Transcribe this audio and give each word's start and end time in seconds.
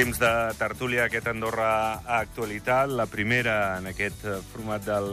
Temps 0.00 0.16
de 0.16 0.32
tertúlia, 0.56 1.02
aquest 1.10 1.26
Andorra 1.28 2.00
Actualitat, 2.08 2.88
la 2.88 3.04
primera 3.04 3.76
en 3.76 3.90
aquest 3.90 4.22
eh, 4.24 4.38
format 4.48 4.80
del 4.86 5.10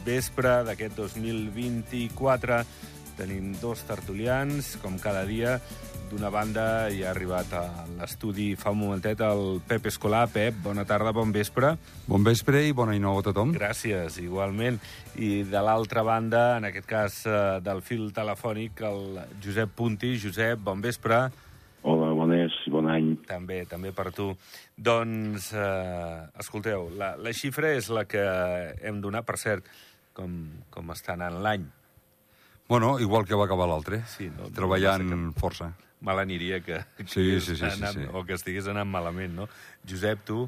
vespre 0.00 0.62
d'aquest 0.64 0.94
2024. 0.96 2.62
Tenim 3.18 3.50
dos 3.60 3.82
tertulians, 3.84 4.70
com 4.80 4.96
cada 4.96 5.26
dia. 5.28 5.58
D'una 6.08 6.30
banda 6.32 6.64
hi 6.88 7.02
ha 7.04 7.10
arribat 7.10 7.52
a 7.52 7.66
l'estudi 7.98 8.54
fa 8.56 8.72
un 8.72 8.80
momentet 8.80 9.20
el 9.26 9.60
Pep 9.68 9.90
Escolà. 9.92 10.22
Pep, 10.32 10.56
bona 10.64 10.86
tarda, 10.88 11.12
bon 11.12 11.36
vespre. 11.36 11.74
Bon 12.08 12.24
vespre 12.24 12.64
i 12.64 12.72
bona 12.72 12.96
nou 12.96 13.20
a 13.20 13.26
tothom. 13.28 13.52
Gràcies, 13.60 14.16
igualment. 14.24 14.80
I 15.20 15.42
de 15.52 15.64
l'altra 15.68 16.00
banda, 16.00 16.56
en 16.56 16.70
aquest 16.70 16.88
cas 16.88 17.20
eh, 17.28 17.36
del 17.60 17.84
fil 17.84 18.08
telefònic, 18.16 18.80
el 18.88 19.20
Josep 19.44 19.76
Punti. 19.76 20.16
Josep, 20.16 20.64
bon 20.64 20.80
vespre. 20.80 21.26
Hola, 21.82 22.10
bon 22.12 22.32
any. 23.00 23.10
També, 23.28 23.64
també 23.66 23.90
per 23.96 24.10
tu. 24.16 24.30
Doncs, 24.76 25.50
eh, 25.56 26.22
escolteu, 26.40 26.88
la, 26.96 27.14
la 27.18 27.32
xifra 27.36 27.74
és 27.76 27.90
la 27.92 28.06
que 28.08 28.22
hem 28.86 29.00
donat, 29.02 29.26
per 29.28 29.36
cert, 29.40 29.66
com, 30.16 30.32
com 30.70 30.94
està 30.94 31.16
anant 31.18 31.40
l'any. 31.42 31.66
Bueno, 32.70 32.98
igual 33.02 33.24
que 33.26 33.34
va 33.34 33.48
acabar 33.48 33.66
l'altre, 33.66 34.04
Sí, 34.06 34.28
no? 34.30 34.46
treballant 34.54 35.08
No 35.10 35.32
força. 35.34 35.72
Mal 36.06 36.20
aniria 36.22 36.60
que, 36.64 36.78
que 36.96 37.04
Sí, 37.10 37.40
sí, 37.40 37.56
sí, 37.56 37.56
sí, 37.58 37.64
anant, 37.66 37.96
sí. 37.98 38.06
o 38.14 38.22
que 38.24 38.36
estigués 38.38 38.68
anant 38.70 38.88
malament, 38.88 39.34
no? 39.36 39.48
Josep, 39.84 40.22
tu? 40.24 40.44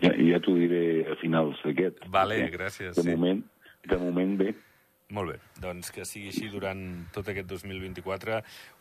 Ja, 0.00 0.12
ja 0.14 0.38
t'ho 0.40 0.54
diré 0.56 1.02
a 1.10 1.16
finals 1.20 1.58
d'aquest. 1.66 2.06
Vale, 2.08 2.38
gràcies, 2.54 2.94
De 2.96 3.02
sí. 3.02 3.10
moment, 3.10 3.42
de 3.84 3.98
moment 4.00 4.36
bé. 4.38 4.54
Molt 5.10 5.32
bé, 5.32 5.38
doncs 5.58 5.90
que 5.90 6.04
sigui 6.06 6.28
així 6.30 6.48
durant 6.52 6.80
tot 7.14 7.26
aquest 7.32 7.48
2024, 7.50 8.36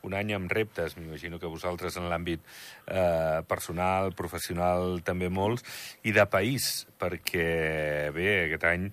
un 0.06 0.14
any 0.14 0.36
amb 0.38 0.52
reptes, 0.54 0.94
m'imagino 0.98 1.40
que 1.42 1.50
vosaltres 1.50 1.98
en 1.98 2.06
l'àmbit 2.12 2.44
eh, 2.86 3.42
personal, 3.50 4.14
professional, 4.18 5.00
també 5.06 5.32
molts, 5.34 5.66
i 6.06 6.14
de 6.14 6.28
país, 6.30 6.86
perquè 7.02 8.12
bé, 8.14 8.30
aquest 8.46 8.70
any 8.70 8.86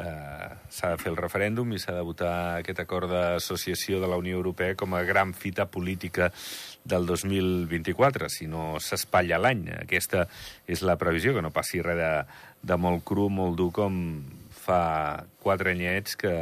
eh, 0.00 0.48
s'ha 0.72 0.94
de 0.94 1.00
fer 1.02 1.12
el 1.12 1.20
referèndum 1.20 1.76
i 1.76 1.80
s'ha 1.82 1.98
de 1.98 2.08
votar 2.08 2.34
aquest 2.62 2.80
acord 2.80 3.12
d'associació 3.12 4.00
de 4.00 4.08
la 4.08 4.16
Unió 4.16 4.40
Europea 4.40 4.72
com 4.78 4.96
a 4.96 5.04
gran 5.04 5.36
fita 5.36 5.68
política 5.68 6.32
del 6.84 7.04
2024, 7.06 8.32
si 8.32 8.48
no 8.48 8.78
s'espatlla 8.80 9.40
l'any. 9.44 9.66
Aquesta 9.82 10.24
és 10.66 10.80
la 10.88 10.96
previsió, 10.96 11.36
que 11.36 11.44
no 11.44 11.52
passi 11.52 11.84
res 11.84 12.00
de, 12.00 12.14
de 12.64 12.80
molt 12.80 13.04
cru, 13.04 13.28
molt 13.28 13.60
dur, 13.60 13.74
com 13.76 14.00
fa 14.62 15.24
quatre 15.42 15.74
anyets 15.74 16.16
que 16.18 16.32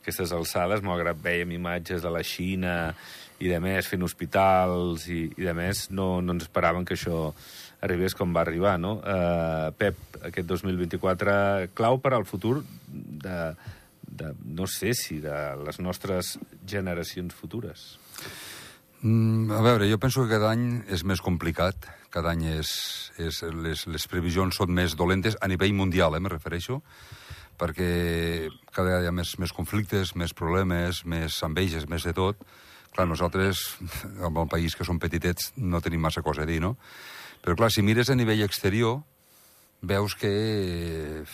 aquestes 0.00 0.32
alçades, 0.32 0.82
malgrat 0.82 1.18
veiem 1.22 1.52
imatges 1.58 2.02
de 2.02 2.12
la 2.12 2.22
Xina 2.24 2.94
i 3.40 3.48
de 3.48 3.58
més 3.62 3.88
fent 3.88 4.04
hospitals 4.04 5.06
i, 5.08 5.26
i 5.36 5.48
de 5.48 5.54
més, 5.56 5.88
no, 5.92 6.18
no 6.24 6.36
ens 6.36 6.46
esperaven 6.48 6.86
que 6.88 6.96
això 6.96 7.30
arribés 7.80 8.16
com 8.16 8.34
va 8.36 8.42
arribar, 8.44 8.76
no? 8.80 8.98
Uh, 9.00 9.70
Pep, 9.80 10.20
aquest 10.28 10.48
2024 10.48 11.70
clau 11.76 12.00
per 12.04 12.12
al 12.16 12.26
futur 12.28 12.58
de, 12.88 13.38
de, 14.04 14.34
no 14.44 14.68
sé 14.68 14.92
si 14.96 15.20
de 15.24 15.36
les 15.64 15.80
nostres 15.80 16.36
generacions 16.68 17.36
futures. 17.36 17.86
Mm, 19.00 19.48
a 19.56 19.62
veure, 19.64 19.88
jo 19.88 19.96
penso 20.00 20.26
que 20.26 20.34
cada 20.34 20.50
any 20.52 20.82
és 20.92 21.06
més 21.08 21.22
complicat, 21.24 21.88
cada 22.12 22.34
any 22.34 22.44
és, 22.58 22.70
és, 23.16 23.40
les, 23.64 23.86
les 23.88 24.06
previsions 24.12 24.60
són 24.60 24.74
més 24.76 24.96
dolentes 24.98 25.38
a 25.40 25.48
nivell 25.48 25.72
mundial, 25.72 26.16
eh, 26.16 26.20
me 26.20 26.32
refereixo, 26.32 26.82
perquè 27.60 28.48
cada 28.72 28.88
vegada 28.88 29.04
hi 29.04 29.10
ha 29.10 29.14
més, 29.14 29.34
més 29.42 29.52
conflictes, 29.52 30.14
més 30.16 30.32
problemes, 30.36 31.04
més 31.04 31.36
enveges, 31.46 31.86
més 31.90 32.06
de 32.08 32.14
tot. 32.16 32.40
Clar, 32.94 33.06
nosaltres, 33.06 33.62
amb 34.26 34.40
el 34.42 34.48
país 34.50 34.76
que 34.76 34.86
som 34.88 34.98
petitets, 35.02 35.52
no 35.60 35.82
tenim 35.84 36.02
massa 36.02 36.24
cosa 36.26 36.46
a 36.46 36.48
dir, 36.48 36.60
no? 36.64 36.76
Però 37.44 37.56
clar, 37.56 37.70
si 37.72 37.84
mires 37.84 38.10
a 38.10 38.16
nivell 38.16 38.42
exterior, 38.44 39.00
veus 39.80 40.16
que, 40.18 41.24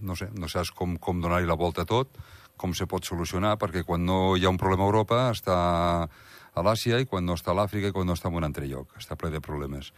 no 0.00 0.16
sé, 0.16 0.30
no 0.32 0.48
saps 0.48 0.72
com, 0.76 0.96
com 0.96 1.20
donar-hi 1.20 1.48
la 1.48 1.58
volta 1.58 1.84
a 1.84 1.88
tot, 1.88 2.14
com 2.56 2.72
se 2.76 2.86
pot 2.86 3.04
solucionar, 3.04 3.56
perquè 3.60 3.82
quan 3.84 4.04
no 4.06 4.36
hi 4.36 4.46
ha 4.46 4.52
un 4.52 4.60
problema 4.60 4.86
a 4.86 4.90
Europa 4.92 5.22
està 5.32 5.58
a 6.52 6.64
l'Àsia 6.64 7.00
i 7.00 7.08
quan 7.08 7.24
no 7.26 7.36
està 7.36 7.52
a 7.52 7.56
l'Àfrica 7.58 7.90
i 7.90 7.94
quan 7.96 8.06
no 8.06 8.16
està 8.16 8.30
en 8.30 8.38
un 8.38 8.46
altre 8.46 8.68
lloc. 8.68 8.92
Està 9.00 9.16
ple 9.18 9.32
de 9.32 9.40
problemes. 9.44 9.90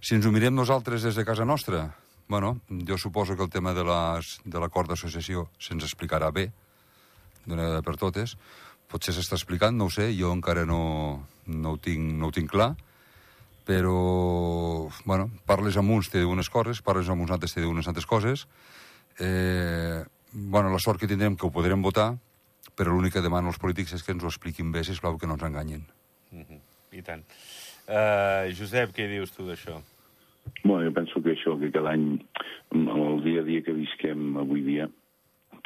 Si 0.00 0.14
ens 0.14 0.26
ho 0.26 0.32
mirem 0.34 0.54
nosaltres 0.54 1.04
des 1.04 1.18
de 1.18 1.26
casa 1.26 1.46
nostra, 1.46 1.88
bueno, 2.28 2.60
jo 2.68 2.98
suposo 2.98 3.36
que 3.36 3.42
el 3.42 3.50
tema 3.50 3.72
de 3.74 3.84
les- 3.84 4.40
de 4.44 4.58
l'acord 4.60 4.88
d'associació 4.88 5.48
se'ns 5.58 5.84
explicarà 5.84 6.30
bé, 6.32 6.52
d'una 7.46 7.62
vegada 7.62 7.82
per 7.82 7.96
totes. 7.96 8.36
Potser 8.88 9.14
s'està 9.14 9.34
explicant, 9.36 9.76
no 9.76 9.86
ho 9.86 9.90
sé, 9.90 10.14
jo 10.16 10.32
encara 10.32 10.64
no, 10.64 11.26
no, 11.46 11.70
ho, 11.72 11.76
tinc, 11.76 12.00
no 12.00 12.28
ho 12.28 12.32
tinc 12.32 12.50
clar, 12.50 12.74
però, 13.66 14.88
bueno, 15.04 15.30
parles 15.44 15.76
amb 15.76 15.90
uns 15.90 16.08
diu 16.12 16.30
unes 16.30 16.48
coses, 16.48 16.80
parles 16.80 17.08
amb 17.08 17.20
uns 17.20 17.30
altres 17.30 17.54
diu 17.54 17.68
unes 17.68 17.88
altres 17.88 18.06
coses. 18.06 18.46
Eh, 19.18 20.04
bueno, 20.32 20.70
la 20.70 20.78
sort 20.78 21.00
que 21.00 21.08
tindrem 21.08 21.36
que 21.36 21.46
ho 21.46 21.52
podrem 21.52 21.82
votar, 21.82 22.14
però 22.76 22.94
l'únic 22.94 23.12
que 23.12 23.20
demanen 23.24 23.50
els 23.50 23.58
polítics 23.60 23.92
és 23.92 24.02
que 24.02 24.12
ens 24.12 24.24
ho 24.24 24.30
expliquin 24.30 24.72
bé, 24.72 24.84
sisplau, 24.84 25.18
que 25.18 25.26
no 25.26 25.34
ens 25.34 25.42
enganyin. 25.42 25.84
Mm 26.30 26.44
-hmm. 26.44 26.60
I 26.92 27.02
tant. 27.02 27.24
Uh, 27.88 28.48
Josep, 28.56 28.94
què 28.96 29.08
dius 29.08 29.30
tu 29.32 29.46
d'això? 29.46 29.82
Bueno, 30.64 30.88
jo 30.88 30.94
penso 30.94 31.22
que 31.22 31.34
això, 31.34 31.54
que 31.60 31.70
cada 31.74 31.92
any, 31.96 32.18
amb 32.74 32.90
el 32.94 33.22
dia 33.24 33.42
a 33.42 33.46
dia 33.46 33.64
que 33.66 33.76
visquem 33.76 34.36
avui 34.40 34.64
dia, 34.66 34.88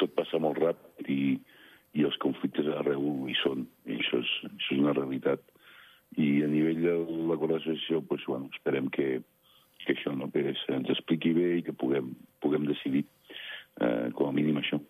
tot 0.00 0.14
passa 0.16 0.40
molt 0.42 0.60
ràpid 0.62 1.10
i, 1.12 1.22
i 1.98 2.06
els 2.08 2.18
conflictes 2.22 2.68
arreu 2.78 3.02
hi 3.28 3.36
són. 3.42 3.66
I 3.86 3.98
això 3.98 4.22
és, 4.22 4.32
això 4.50 4.76
és 4.76 4.80
una 4.80 4.94
realitat. 4.96 5.44
I 6.20 6.42
a 6.44 6.48
nivell 6.50 6.82
de 6.84 6.96
l'acord 7.30 7.56
d'associació, 7.56 8.02
doncs, 8.08 8.26
bueno, 8.28 8.50
esperem 8.52 8.90
que, 8.92 9.08
que 9.86 9.96
això 9.96 10.12
no, 10.16 10.28
que 10.32 10.44
se'ns 10.66 10.92
expliqui 10.92 11.32
bé 11.36 11.48
i 11.58 11.66
que 11.66 11.76
puguem, 11.76 12.12
puguem 12.44 12.68
decidir 12.68 13.06
eh, 13.80 14.10
com 14.16 14.28
a 14.28 14.36
mínim 14.36 14.60
això. 14.60 14.80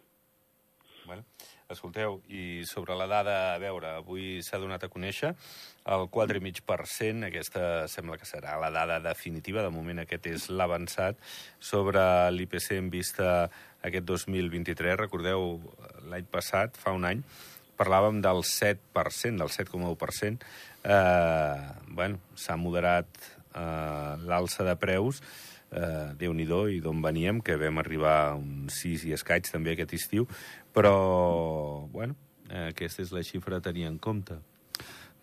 Escolteu, 1.73 2.21
i 2.29 2.63
sobre 2.69 2.95
la 2.99 3.07
dada, 3.11 3.37
a 3.55 3.59
veure, 3.63 3.97
avui 3.99 4.43
s'ha 4.45 4.61
donat 4.61 4.85
a 4.85 4.91
conèixer 4.93 5.33
el 5.93 6.07
4,5%, 6.15 7.27
aquesta 7.27 7.89
sembla 7.91 8.19
que 8.21 8.29
serà 8.29 8.59
la 8.63 8.71
dada 8.75 9.01
definitiva, 9.03 9.65
de 9.65 9.73
moment 9.75 10.03
aquest 10.03 10.29
és 10.31 10.49
l'avançat, 10.53 11.19
sobre 11.59 12.03
l'IPC 12.31 12.77
en 12.79 12.91
vista 12.93 13.29
aquest 13.83 14.07
2023. 14.07 14.99
Recordeu, 15.01 15.57
l'any 16.11 16.29
passat, 16.31 16.79
fa 16.79 16.95
un 16.95 17.09
any, 17.09 17.23
parlàvem 17.79 18.21
del 18.23 18.45
7%, 18.47 19.39
del 19.41 19.51
7,1%. 19.51 20.51
Eh, 20.85 21.71
bueno, 21.89 22.21
s'ha 22.39 22.59
moderat 22.61 23.09
eh, 23.55 24.15
l'alça 24.23 24.67
de 24.69 24.77
preus, 24.79 25.23
eh, 25.73 26.13
Déu-n'hi-do, 26.21 26.67
i 26.69 26.81
d'on 26.85 27.03
veníem, 27.03 27.41
que 27.45 27.57
vam 27.61 27.81
arribar 27.83 28.17
a 28.29 28.35
un 28.37 28.69
6 28.71 29.09
i 29.09 29.15
escaig 29.17 29.49
també 29.51 29.75
aquest 29.75 29.97
estiu, 29.97 30.29
però, 30.75 31.89
bueno, 31.93 32.17
eh, 32.49 32.69
aquesta 32.71 33.03
és 33.03 33.13
la 33.13 33.25
xifra 33.27 33.59
a 33.59 33.65
tenir 33.65 33.89
en 33.89 33.99
compte. 33.99 34.39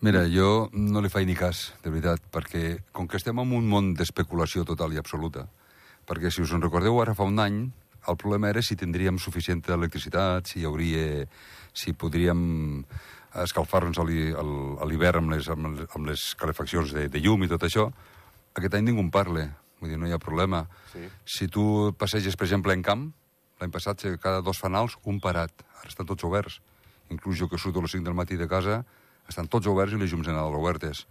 Mira, 0.01 0.23
jo 0.31 0.69
no 0.71 1.01
li 1.03 1.11
faig 1.11 1.27
ni 1.27 1.35
cas, 1.35 1.73
de 1.83 1.91
veritat, 1.91 2.23
perquè 2.31 2.79
com 2.95 3.07
que 3.07 3.19
estem 3.19 3.39
en 3.39 3.53
un 3.57 3.67
món 3.67 3.93
d'especulació 3.99 4.63
total 4.65 4.95
i 4.95 5.01
absoluta, 5.01 5.49
perquè 6.07 6.31
si 6.31 6.41
us 6.41 6.53
en 6.55 6.63
recordeu 6.63 7.01
ara 7.01 7.15
fa 7.17 7.27
un 7.27 7.39
any, 7.43 7.65
el 8.07 8.17
problema 8.17 8.49
era 8.49 8.61
si 8.63 8.77
tindríem 8.79 9.19
suficient 9.19 9.61
electricitat, 9.67 10.47
si 10.47 10.61
hi 10.61 10.65
hauria... 10.65 11.27
si 11.73 11.93
podríem 11.93 12.83
escalfar-nos 13.43 13.99
a 14.01 14.03
l'hivern 14.89 15.29
amb, 15.29 15.49
amb, 15.53 15.83
amb 15.85 16.07
les 16.07 16.33
calefaccions 16.35 16.93
de, 16.95 17.07
de 17.13 17.19
llum 17.21 17.43
i 17.43 17.47
tot 17.51 17.63
això. 17.63 17.91
Aquest 18.57 18.73
any 18.73 18.87
ningú 18.87 19.03
en 19.05 19.11
parla, 19.13 19.45
vull 19.79 19.93
dir, 19.93 19.99
no 19.99 20.07
hi 20.07 20.13
ha 20.15 20.19
problema. 20.21 20.65
Sí. 20.93 21.05
Si 21.25 21.47
tu 21.47 21.93
passeges, 21.97 22.35
per 22.35 22.47
exemple, 22.47 22.75
en 22.75 22.83
camp, 22.85 23.09
l'any 23.59 23.71
passat 23.71 24.05
cada 24.23 24.41
dos 24.45 24.59
fanals, 24.59 24.97
un 25.03 25.19
parat. 25.23 25.51
Ara 25.79 25.91
estan 25.91 26.07
tots 26.07 26.25
oberts. 26.27 26.59
Inclús 27.09 27.39
jo 27.39 27.49
que 27.49 27.57
surto 27.57 27.79
a 27.79 27.85
les 27.85 27.95
5 27.95 28.05
del 28.05 28.17
matí 28.17 28.37
de 28.37 28.47
casa, 28.47 28.83
estan 29.29 29.47
tots 29.47 29.67
oberts 29.67 29.93
i 29.93 29.99
les 30.01 30.11
llums 30.11 30.27
de 30.27 30.35
Nadal 30.35 30.55
obertes. 30.57 31.05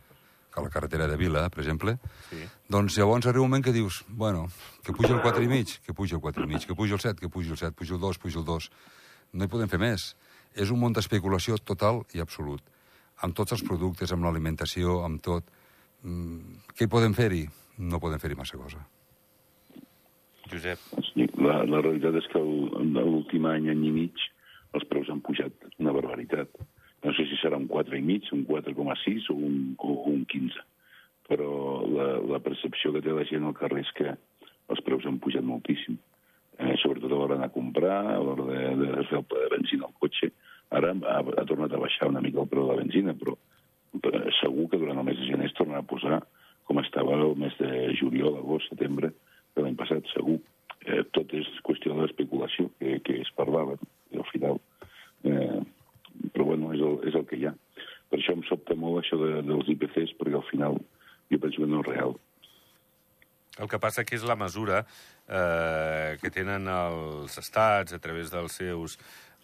Que 0.53 0.61
a 0.61 0.65
la 0.65 0.71
carretera 0.73 1.07
de 1.07 1.17
Vila, 1.21 1.45
per 1.53 1.61
exemple. 1.61 1.99
Sí. 2.31 2.41
Doncs 2.73 2.97
llavors 2.97 3.27
arriba 3.27 3.45
un 3.45 3.51
moment 3.51 3.65
que 3.65 3.75
dius, 3.75 4.05
bueno, 4.09 4.49
que 4.85 4.95
puja 4.97 5.13
el 5.15 5.21
4 5.23 5.45
i 5.45 5.51
mig, 5.51 5.75
que 5.85 5.93
puja 5.93 6.17
el 6.17 6.23
4 6.25 6.45
i 6.45 6.49
mig, 6.49 6.65
que 6.67 6.75
puja 6.75 6.97
el 6.97 7.01
7, 7.01 7.21
que 7.21 7.29
puja 7.29 7.53
el 7.53 7.61
7, 7.61 7.77
puja 7.77 7.95
el 7.95 8.01
2, 8.01 8.19
puja 8.19 8.41
el 8.41 8.47
2. 8.49 8.71
No 9.35 9.45
hi 9.45 9.53
podem 9.53 9.69
fer 9.69 9.81
més. 9.83 10.15
És 10.57 10.73
un 10.73 10.81
món 10.81 10.97
d'especulació 10.97 11.59
total 11.61 12.03
i 12.17 12.25
absolut. 12.25 12.63
Amb 13.23 13.37
tots 13.37 13.53
els 13.53 13.65
productes, 13.67 14.13
amb 14.15 14.25
l'alimentació, 14.25 15.03
amb 15.05 15.21
tot. 15.23 15.45
Mm, 16.03 16.63
què 16.75 16.87
hi 16.87 16.91
podem 16.91 17.15
fer-hi? 17.15 17.45
No 17.79 18.01
podem 18.03 18.19
fer-hi 18.19 18.37
massa 18.39 18.59
cosa. 18.59 18.83
Josep, 20.51 20.81
Sí, 21.19 21.27
la, 21.43 21.61
la 21.69 21.81
realitat 21.85 22.17
és 22.19 22.27
que 22.33 22.41
l'últim 22.41 23.47
any, 23.51 23.69
any 23.73 23.85
i 23.89 23.93
mig, 23.95 24.25
els 24.77 24.85
preus 24.91 25.11
han 25.13 25.21
pujat 25.25 25.69
una 25.79 25.95
barbaritat. 25.97 26.51
No 27.05 27.13
sé 27.15 27.29
si 27.31 27.39
serà 27.41 27.59
un 27.61 27.69
4 27.71 27.99
i 27.99 28.03
mig, 28.03 28.27
un 28.35 28.45
4,6 28.49 29.29
o 29.31 29.37
un, 29.49 29.59
o 29.79 29.95
un 30.11 30.25
15. 30.31 30.65
Però 31.29 31.51
la, 31.91 32.09
la 32.35 32.41
percepció 32.45 32.93
que 32.95 33.03
té 33.05 33.15
la 33.15 33.27
gent 33.29 33.47
al 33.47 33.57
carrer 33.59 33.85
és 33.85 33.93
que 33.99 34.15
els 34.15 34.83
preus 34.87 35.07
han 35.07 35.21
pujat 35.23 35.47
moltíssim. 35.47 35.99
Eh, 36.59 36.75
sobretot 36.83 37.13
a 37.13 37.15
l'hora 37.15 37.37
d'anar 37.37 37.51
a 37.53 37.55
comprar, 37.55 38.01
a 38.15 38.19
l'hora 38.23 38.49
de, 38.49 38.63
de 38.81 39.07
fer 39.11 39.21
el 39.21 39.27
ple 39.31 39.45
de 39.45 39.53
benzina 39.55 39.87
al 39.87 39.95
cotxe. 40.03 40.33
Ara 40.75 40.91
ha, 40.97 41.21
ha 41.23 41.47
tornat 41.49 41.73
a 41.73 41.83
baixar 41.85 42.11
una 42.11 42.25
mica 42.25 42.43
el 42.43 42.51
preu 42.51 42.67
de 42.67 42.75
la 42.75 42.81
benzina, 42.83 43.15
però, 43.19 43.37
però 44.03 44.25
segur 44.41 44.67
que 44.73 44.81
durant 44.81 44.99
el 44.99 45.07
mes 45.07 45.21
de 45.21 45.29
gener 45.31 45.47
es 45.49 45.57
tornarà 45.57 45.85
a 45.85 45.91
posar 45.93 46.19
com 46.69 46.81
estava 46.83 47.17
el 47.17 47.35
mes 47.41 47.57
de 47.59 47.95
juliol, 47.99 48.37
agost, 48.43 48.69
setembre 48.71 49.11
de 49.57 49.65
l'any 49.65 49.77
passat, 49.79 50.07
segur. 50.13 50.39
Eh, 50.85 51.03
tot 51.17 51.33
és 51.35 51.49
qüestió 51.67 51.95
de 51.95 52.05
l'especulació 52.05 52.69
que, 52.79 52.99
que 53.05 53.19
es 53.25 53.33
parlava, 53.37 53.79
i 54.13 54.21
al 54.21 54.29
final... 54.33 54.63
Eh, 55.25 55.65
però 56.35 56.49
bueno, 56.49 56.73
és 56.75 56.81
el, 56.83 56.97
és 57.07 57.15
el 57.15 57.27
que 57.31 57.37
hi 57.39 57.47
ha. 57.47 57.53
Per 58.11 58.19
això 58.19 58.35
em 58.35 58.41
sobta 58.49 58.75
molt 58.79 59.03
això 59.03 59.19
de, 59.21 59.43
dels 59.47 59.69
IPCs, 59.75 60.17
perquè 60.19 60.39
al 60.39 60.47
final 60.49 60.79
jo 61.31 61.39
penso 61.43 61.63
que 61.63 61.69
no 61.71 61.83
és 61.83 61.89
real. 61.89 62.17
El 63.59 63.71
que 63.71 63.81
passa 63.83 64.05
que 64.07 64.17
és 64.19 64.27
la 64.27 64.39
mesura 64.39 64.83
eh, 64.83 66.17
que 66.23 66.31
tenen 66.35 66.69
els 66.71 67.39
estats 67.41 67.95
a 67.95 68.01
través 68.03 68.31
dels 68.35 68.59
seus 68.61 68.99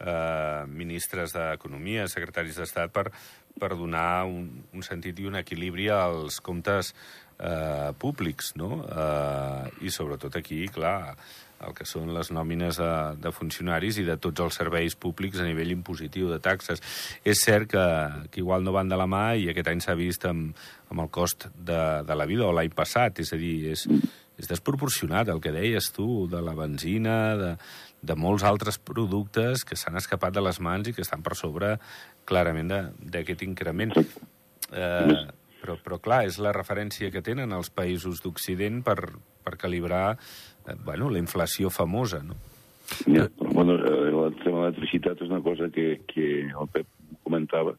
eh, 0.05 0.65
ministres 0.69 1.35
d'Economia, 1.35 2.07
secretaris 2.13 2.61
d'Estat, 2.61 2.93
per, 2.93 3.09
per 3.61 3.75
donar 3.79 4.25
un, 4.29 4.47
un 4.75 4.85
sentit 4.87 5.19
i 5.21 5.29
un 5.31 5.41
equilibri 5.41 5.89
als 5.93 6.41
comptes 6.45 6.93
eh, 7.39 7.93
públics, 7.99 8.55
no? 8.61 8.85
Eh, 8.85 9.87
I 9.89 9.95
sobretot 9.95 10.37
aquí, 10.37 10.67
clar, 10.69 11.17
el 11.65 11.73
que 11.77 11.87
són 11.89 12.11
les 12.15 12.31
nòmines 12.35 12.79
de, 12.81 12.91
de 13.25 13.33
funcionaris 13.33 13.99
i 14.01 14.07
de 14.07 14.17
tots 14.21 14.43
els 14.45 14.59
serveis 14.59 14.97
públics 15.01 15.41
a 15.41 15.47
nivell 15.47 15.73
impositiu 15.73 16.29
de 16.33 16.41
taxes. 16.43 16.83
És 17.25 17.45
cert 17.45 17.71
que, 17.73 17.87
que 18.31 18.43
igual 18.43 18.67
no 18.67 18.75
van 18.77 18.91
de 18.91 18.99
la 19.01 19.09
mà 19.11 19.27
i 19.41 19.49
aquest 19.51 19.71
any 19.73 19.81
s'ha 19.85 19.97
vist 19.99 20.27
amb, 20.29 20.53
amb 20.93 21.07
el 21.07 21.11
cost 21.15 21.49
de, 21.55 21.81
de 22.05 22.19
la 22.19 22.29
vida, 22.29 22.47
o 22.47 22.53
l'any 22.53 22.75
passat, 22.75 23.23
és 23.25 23.33
a 23.33 23.41
dir, 23.41 23.57
és, 23.73 23.87
és 24.37 24.51
desproporcionat 24.51 25.31
el 25.33 25.41
que 25.41 25.55
deies 25.55 25.91
tu, 25.95 26.27
de 26.31 26.43
la 26.45 26.57
benzina, 26.59 27.19
de, 27.41 27.51
de 28.05 28.17
molts 28.19 28.45
altres 28.45 28.79
productes 28.79 29.65
que 29.65 29.79
s'han 29.79 29.97
escapat 30.01 30.35
de 30.37 30.43
les 30.45 30.61
mans 30.61 30.89
i 30.89 30.95
que 30.97 31.05
estan 31.05 31.25
per 31.25 31.37
sobre 31.39 31.77
clarament 32.29 32.73
d'aquest 33.01 33.45
increment. 33.47 33.95
Eh, 33.97 35.21
però, 35.65 35.79
però 35.81 36.01
clar, 36.03 36.25
és 36.29 36.39
la 36.43 36.53
referència 36.53 37.13
que 37.13 37.25
tenen 37.25 37.53
els 37.57 37.71
països 37.73 38.21
d'Occident 38.25 38.83
per, 38.85 38.99
per 39.45 39.57
calibrar 39.61 40.17
eh, 40.17 40.77
bueno, 40.85 41.09
la 41.13 41.23
inflació 41.23 41.71
famosa, 41.73 42.21
no? 42.25 42.37
Ja, 43.09 43.31
però, 43.33 43.53
bueno, 43.57 43.79
eh, 43.81 44.13
el 44.13 44.37
tema 44.43 44.61
de 44.61 44.65
l'electricitat 44.67 45.23
és 45.25 45.33
una 45.33 45.41
cosa 45.45 45.71
que, 45.73 46.03
que 46.11 46.29
el 46.51 46.71
Pep 46.73 46.89
comentava. 47.25 47.75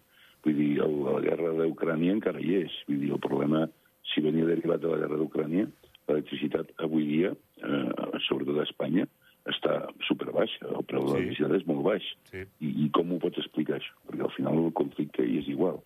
Vull 0.46 0.58
dir, 0.58 0.72
el, 0.86 0.96
la 1.06 1.22
guerra 1.26 1.54
d'Ucrània 1.60 2.16
encara 2.16 2.42
hi 2.42 2.62
és. 2.64 2.74
Vull 2.90 3.04
dir, 3.04 3.12
el 3.14 3.22
problema, 3.22 3.66
si 4.14 4.24
venia 4.26 4.48
derivat 4.50 4.82
de 4.82 4.90
la 4.92 5.00
guerra 5.04 5.20
d'Ucrània, 5.22 5.70
l'electricitat 6.10 6.74
avui 6.86 7.06
dia, 7.10 7.32
eh, 7.62 8.20
sobretot 8.28 8.62
a 8.62 8.66
Espanya, 8.66 9.06
està 9.52 9.76
superbaixa. 10.08 10.66
El 10.72 10.86
preu 10.90 11.06
sí. 11.06 11.12
de 11.12 11.20
l'electricitat 11.20 11.58
és 11.60 11.68
molt 11.70 11.84
baix. 11.86 12.08
Sí. 12.32 12.46
I, 12.66 12.72
I 12.86 12.88
com 12.96 13.14
ho 13.14 13.20
pots 13.22 13.42
explicar, 13.44 13.78
això? 13.80 13.94
Perquè 14.10 14.26
al 14.26 14.34
final 14.38 14.64
el 14.64 14.74
conflicte 14.78 15.26
hi 15.26 15.40
és 15.44 15.52
igual. 15.52 15.80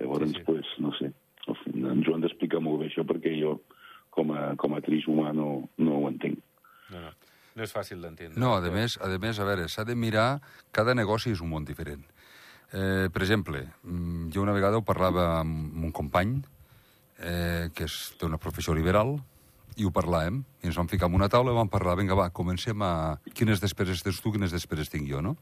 Llavors, 0.00 0.30
sí, 0.30 0.40
sí. 0.40 0.46
pues, 0.46 0.70
no 0.82 0.90
sé, 0.98 1.12
ens 1.46 2.08
ho 2.08 2.14
han 2.16 2.24
d'explicar 2.24 2.62
molt 2.64 2.80
bé, 2.82 2.88
això, 2.90 3.04
perquè 3.06 3.34
jo, 3.38 3.58
com 4.14 4.32
a, 4.34 4.54
com 4.58 4.74
a 4.74 4.80
trist 4.82 5.10
humà, 5.10 5.30
no, 5.36 5.68
no 5.78 6.00
ho 6.00 6.08
entenc. 6.10 6.40
No, 6.90 7.04
no. 7.04 7.14
No 7.54 7.62
és 7.62 7.70
fàcil 7.70 8.00
d'entendre. 8.02 8.40
No, 8.40 8.56
a 8.58 8.72
més, 8.74 8.96
a 8.98 9.08
més, 9.22 9.38
a 9.38 9.44
veure, 9.46 9.68
s'ha 9.70 9.84
de 9.86 9.94
mirar... 9.94 10.40
Cada 10.74 10.94
negoci 10.98 11.30
és 11.30 11.42
un 11.44 11.52
món 11.52 11.66
diferent. 11.66 12.02
Eh, 12.74 13.06
per 13.14 13.22
exemple, 13.22 13.60
mm, 13.84 14.32
jo 14.34 14.42
una 14.42 14.54
vegada 14.56 14.80
ho 14.80 14.82
parlava 14.82 15.28
amb 15.38 15.84
un 15.86 15.92
company 15.94 16.40
eh, 17.20 17.70
que 17.70 17.86
és, 17.86 17.98
té 18.18 18.26
una 18.26 18.40
professió 18.42 18.74
liberal 18.74 19.14
i 19.76 19.86
ho 19.86 19.90
parlàvem, 19.94 20.42
i 20.62 20.68
ens 20.70 20.76
vam 20.78 20.88
ficar 20.88 21.08
en 21.10 21.14
una 21.16 21.28
taula 21.28 21.52
i 21.52 21.56
vam 21.56 21.70
parlar, 21.70 21.96
vinga, 21.98 22.16
va, 22.18 22.30
comencem 22.30 22.82
a... 22.82 23.18
Quines 23.34 23.62
despeses 23.62 24.02
tens 24.02 24.20
tu, 24.22 24.32
quines 24.34 24.52
despeses 24.54 24.90
tinc 24.92 25.08
jo, 25.10 25.22
no? 25.24 25.36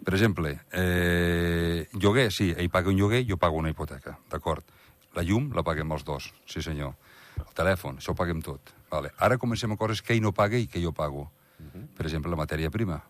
Per 0.00 0.14
exemple, 0.14 0.54
eh, 0.72 1.88
lloguer, 1.92 2.30
sí, 2.32 2.50
ell 2.56 2.70
paga 2.72 2.88
un 2.92 2.96
lloguer, 2.96 3.24
jo 3.28 3.36
pago 3.36 3.58
una 3.60 3.72
hipoteca, 3.72 4.16
d'acord. 4.32 4.64
La 5.16 5.24
llum 5.26 5.50
la 5.56 5.64
paguem 5.66 5.90
els 5.92 6.06
dos, 6.06 6.30
sí 6.48 6.62
senyor. 6.62 6.94
El 7.40 7.52
telèfon, 7.56 7.98
això 8.00 8.14
ho 8.14 8.18
paguem 8.18 8.40
tot. 8.44 8.72
Vale. 8.90 9.12
Ara 9.18 9.38
comencem 9.38 9.72
a 9.72 9.78
coses 9.80 10.02
que 10.02 10.14
ell 10.14 10.22
no 10.24 10.32
paga 10.32 10.58
i 10.58 10.68
que 10.70 10.82
jo 10.82 10.92
pago. 10.92 11.30
Uh 11.58 11.66
-huh. 11.66 11.86
Per 11.96 12.06
exemple, 12.06 12.30
la 12.30 12.36
matèria 12.36 12.70
prima. 12.70 13.02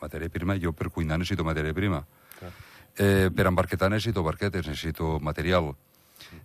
Matèria 0.00 0.28
prima, 0.28 0.58
jo 0.58 0.72
per 0.72 0.90
cuinar 0.90 1.18
necessito 1.18 1.44
matèria 1.44 1.74
prima. 1.74 2.06
Clar. 2.38 2.52
Eh, 2.98 3.30
per 3.34 3.46
embarquetar 3.46 3.90
necessito 3.90 4.22
barquetes, 4.22 4.66
necessito 4.66 5.18
material. 5.20 5.74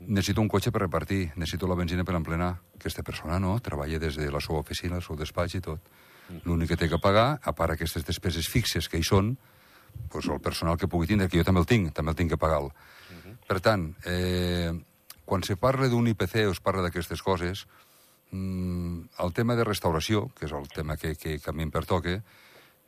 Necessito 0.07 0.41
un 0.41 0.49
cotxe 0.51 0.71
per 0.71 0.83
repartir, 0.83 1.31
necessito 1.35 1.67
la 1.67 1.75
benzina 1.75 2.03
per 2.03 2.15
emplenar. 2.15 2.53
Aquesta 2.75 3.03
persona 3.03 3.39
no, 3.39 3.57
treballa 3.59 3.99
des 3.99 4.17
de 4.19 4.29
la 4.31 4.41
seva 4.41 4.59
oficina, 4.59 4.97
el 4.99 5.05
seu 5.05 5.17
despatx 5.19 5.55
i 5.55 5.61
tot. 5.61 5.89
L'únic 6.45 6.73
que 6.73 6.77
té 6.79 6.89
que 6.89 6.99
pagar, 7.01 7.39
a 7.43 7.53
part 7.53 7.75
aquestes 7.75 8.05
despeses 8.07 8.47
fixes 8.49 8.87
que 8.89 8.97
hi 8.97 9.03
són, 9.03 9.35
pues, 10.09 10.27
el 10.27 10.39
personal 10.41 10.77
que 10.77 10.87
pugui 10.87 11.07
tindre, 11.07 11.27
que 11.29 11.37
jo 11.37 11.43
també 11.43 11.61
el 11.61 11.69
tinc, 11.69 11.93
també 11.93 12.13
el 12.13 12.17
tinc 12.17 12.31
que 12.31 12.37
pagar. 12.37 12.63
Uh 12.63 12.71
-huh. 12.71 13.37
Per 13.47 13.59
tant, 13.59 13.93
eh, 14.05 14.71
quan 15.25 15.43
se 15.43 15.55
parla 15.55 15.87
d'un 15.87 16.07
IPC 16.07 16.47
o 16.47 16.51
es 16.51 16.59
parla 16.59 16.81
d'aquestes 16.81 17.21
coses, 17.21 17.67
mmm, 18.31 19.09
el 19.19 19.33
tema 19.33 19.55
de 19.55 19.63
restauració, 19.63 20.31
que 20.33 20.45
és 20.45 20.51
el 20.51 20.67
tema 20.67 20.97
que, 20.97 21.15
que, 21.15 21.39
que 21.39 21.49
a 21.49 21.53
mi 21.53 21.63
em 21.63 21.71
pertoca, 21.71 22.23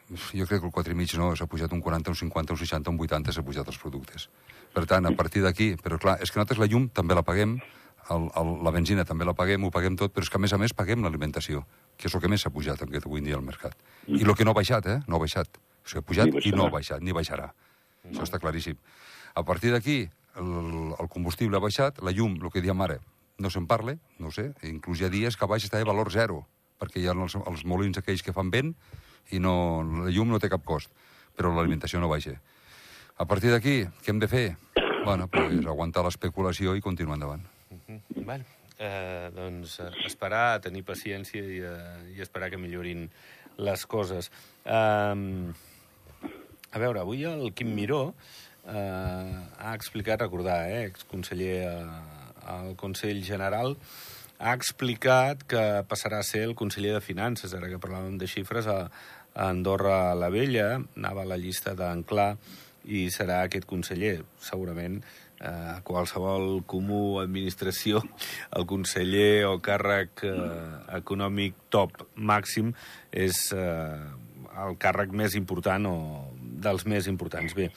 jo 0.09 0.45
crec 0.45 0.61
que 0.61 0.67
el 0.67 0.73
4,5 0.73 1.17
no, 1.17 1.31
s'ha 1.35 1.47
pujat 1.49 1.71
un 1.73 1.81
40, 1.81 2.11
un 2.11 2.19
50, 2.19 2.53
un 2.53 2.59
60, 2.59 2.91
un 2.91 2.99
80, 3.01 3.33
s'ha 3.33 3.43
pujat 3.45 3.67
els 3.67 3.79
productes. 3.81 4.29
Per 4.75 4.85
tant, 4.85 5.07
a 5.07 5.13
partir 5.17 5.41
d'aquí, 5.41 5.73
però 5.81 5.97
clar, 6.01 6.19
és 6.21 6.31
que 6.31 6.39
nosaltres 6.39 6.61
la 6.61 6.69
llum 6.69 6.89
també 6.93 7.17
la 7.17 7.23
paguem, 7.25 7.57
el, 8.13 8.27
el, 8.37 8.51
la 8.65 8.73
benzina 8.75 9.05
també 9.07 9.25
la 9.25 9.33
paguem, 9.33 9.63
ho 9.65 9.71
paguem 9.73 9.95
tot, 9.97 10.13
però 10.13 10.25
és 10.25 10.29
que 10.29 10.37
a 10.37 10.43
més 10.43 10.53
a 10.53 10.59
més 10.61 10.75
paguem 10.77 11.01
l'alimentació, 11.01 11.63
que 11.97 12.09
és 12.09 12.15
el 12.15 12.21
que 12.21 12.29
més 12.29 12.45
s'ha 12.45 12.53
pujat 12.53 12.83
aquest 12.85 13.07
avui 13.07 13.23
en 13.23 13.31
dia 13.31 13.39
al 13.39 13.45
mercat. 13.45 13.73
I 14.05 14.21
el 14.21 14.35
que 14.37 14.45
no 14.45 14.53
ha 14.53 14.59
baixat, 14.59 14.85
eh? 14.91 14.99
No 15.07 15.17
ha 15.17 15.23
baixat. 15.23 15.57
O 15.57 15.89
sigui, 15.89 16.03
ha 16.03 16.05
pujat 16.05 16.37
i 16.45 16.53
no 16.53 16.67
ha 16.67 16.73
baixat, 16.73 17.01
ni 17.01 17.15
baixarà. 17.15 17.49
No. 18.03 18.11
Això 18.11 18.27
està 18.27 18.41
claríssim. 18.41 18.77
A 19.33 19.41
partir 19.47 19.73
d'aquí, 19.73 20.03
el, 20.37 20.93
el 20.99 21.09
combustible 21.09 21.57
ha 21.57 21.63
baixat, 21.63 22.03
la 22.05 22.13
llum, 22.13 22.37
el 22.43 22.53
que 22.53 22.61
diem 22.61 22.85
ara, 22.85 22.99
no 23.41 23.49
se'n 23.49 23.65
parla, 23.67 23.97
no 24.21 24.29
sé, 24.31 24.51
inclús 24.67 25.01
hi 25.01 25.07
ha 25.07 25.11
dies 25.11 25.35
que 25.35 25.49
baix 25.49 25.65
està 25.65 25.81
de 25.81 25.87
valor 25.87 26.11
zero, 26.13 26.43
perquè 26.79 27.01
hi 27.01 27.09
ha 27.09 27.15
els, 27.15 27.35
els 27.41 27.65
molins 27.65 27.97
aquells 27.99 28.23
que 28.23 28.35
fan 28.35 28.51
vent 28.53 28.75
i 29.31 29.39
no, 29.39 29.55
la 30.05 30.11
llum 30.13 30.29
no 30.29 30.39
té 30.39 30.49
cap 30.51 30.65
cost, 30.65 30.91
però 31.35 31.53
l'alimentació 31.53 32.01
no 32.01 32.11
baixa. 32.11 32.35
A 33.17 33.25
partir 33.25 33.53
d'aquí, 33.53 33.85
què 34.03 34.11
hem 34.11 34.19
de 34.19 34.27
fer? 34.27 34.45
Bueno, 35.05 35.27
pues, 35.31 35.61
aguantar 35.65 36.03
l'especulació 36.03 36.75
i 36.75 36.81
continuar 36.81 37.15
endavant. 37.15 37.45
Uh 37.71 37.79
-huh. 37.87 37.99
Bueno, 38.25 38.43
eh, 38.79 39.31
doncs 39.33 39.79
eh, 39.79 39.91
esperar, 40.05 40.61
tenir 40.61 40.83
paciència 40.83 41.41
i, 41.41 41.59
eh, 41.59 42.17
i 42.17 42.21
esperar 42.21 42.49
que 42.49 42.57
millorin 42.57 43.09
les 43.57 43.85
coses. 43.85 44.31
Eh, 44.65 45.53
a 46.71 46.79
veure, 46.79 46.99
avui 46.99 47.23
el 47.23 47.53
Quim 47.53 47.73
Miró 47.73 48.13
eh, 48.67 49.47
ha 49.57 49.73
explicat, 49.73 50.19
recordar, 50.21 50.69
eh, 50.69 50.85
exconseller 50.85 51.69
eh, 51.69 51.85
al 52.45 52.75
Consell 52.75 53.23
General, 53.23 53.77
ha 54.39 54.53
explicat 54.53 55.43
que 55.47 55.61
passarà 55.89 56.19
a 56.19 56.27
ser 56.27 56.43
el 56.47 56.55
conseller 56.55 56.93
de 56.95 57.03
Finances, 57.03 57.53
ara 57.55 57.69
que 57.71 57.81
parlàvem 57.81 58.17
de 58.19 58.27
xifres, 58.27 58.67
a, 58.67 58.89
a 59.33 59.49
Andorra 59.49 60.15
la 60.17 60.29
Vella, 60.33 60.81
anava 60.97 61.23
a 61.23 61.29
la 61.29 61.39
llista 61.39 61.75
d'Anclar, 61.77 62.33
i 62.85 63.07
serà 63.09 63.41
aquest 63.43 63.65
conseller, 63.65 64.19
segurament, 64.43 64.99
eh, 65.39 65.77
qualsevol 65.87 66.61
comú 66.69 67.19
administració, 67.23 68.03
el 68.55 68.67
conseller 68.69 69.45
o 69.49 69.57
càrrec 69.63 70.25
eh, 70.27 70.35
econòmic 70.99 71.65
top 71.73 72.05
màxim 72.15 72.75
és 73.11 73.47
eh, 73.55 74.01
el 74.65 74.77
càrrec 74.79 75.11
més 75.11 75.35
important 75.35 75.89
o 75.89 75.95
dels 76.65 76.85
més 76.85 77.09
importants. 77.11 77.57
Bé, 77.57 77.71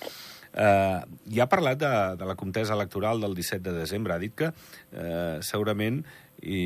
Eh, 0.59 1.01
ja 1.35 1.45
ha 1.45 1.51
parlat 1.51 1.79
de, 1.79 1.91
de 2.19 2.27
la 2.27 2.35
contesa 2.39 2.75
electoral 2.75 3.21
del 3.21 3.37
17 3.37 3.63
de 3.63 3.77
desembre. 3.79 4.15
Ha 4.15 4.23
dit 4.23 4.35
que 4.35 4.49
eh, 4.49 5.39
segurament, 5.45 6.01
i, 6.43 6.61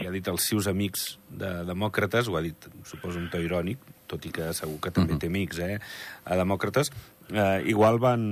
i 0.00 0.06
ha 0.06 0.12
dit 0.12 0.28
als 0.28 0.48
seus 0.50 0.68
amics 0.70 1.16
de 1.30 1.50
demòcrates, 1.68 2.28
ho 2.28 2.36
ha 2.36 2.44
dit, 2.44 2.68
suposo, 2.84 3.18
un 3.18 3.30
to 3.32 3.40
irònic, 3.42 3.82
tot 4.10 4.26
i 4.26 4.32
que 4.34 4.50
segur 4.56 4.78
que 4.82 4.92
també 4.94 5.18
té 5.20 5.30
amics, 5.30 5.60
eh, 5.64 5.78
a 6.24 6.38
demòcrates, 6.38 6.90
eh, 7.30 7.62
igual 7.70 8.00
van, 8.02 8.22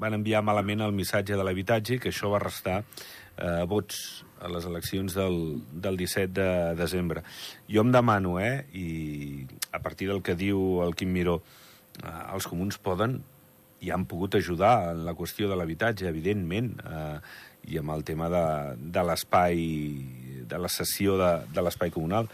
van 0.00 0.18
enviar 0.18 0.42
malament 0.42 0.82
el 0.82 0.94
missatge 0.96 1.36
de 1.36 1.44
l'habitatge 1.44 2.00
que 2.00 2.10
això 2.12 2.32
va 2.32 2.42
restar 2.42 2.82
eh, 2.82 3.64
vots 3.68 4.24
a 4.42 4.50
les 4.50 4.64
eleccions 4.66 5.14
del, 5.14 5.36
del 5.72 5.96
17 6.00 6.32
de 6.34 6.48
desembre. 6.78 7.22
Jo 7.70 7.84
em 7.84 7.92
demano, 7.94 8.38
eh, 8.42 8.64
i 8.74 9.46
a 9.70 9.82
partir 9.84 10.10
del 10.10 10.22
que 10.22 10.34
diu 10.38 10.82
el 10.82 10.96
Quim 10.98 11.12
Miró, 11.14 11.40
eh, 12.02 12.18
els 12.34 12.48
comuns 12.50 12.80
poden 12.82 13.20
i 13.82 13.90
han 13.90 14.06
pogut 14.06 14.36
ajudar 14.38 14.92
en 14.92 15.04
la 15.06 15.14
qüestió 15.18 15.48
de 15.50 15.58
l'habitatge, 15.58 16.06
evidentment, 16.08 16.74
eh, 16.86 17.18
i 17.70 17.78
amb 17.78 17.94
el 17.94 18.02
tema 18.04 18.28
de, 18.32 18.46
de 18.76 19.04
l'espai, 19.06 19.60
de 20.48 20.58
la 20.58 20.70
cessió 20.72 21.16
de, 21.20 21.30
de 21.52 21.64
l'espai 21.64 21.92
comunal, 21.94 22.28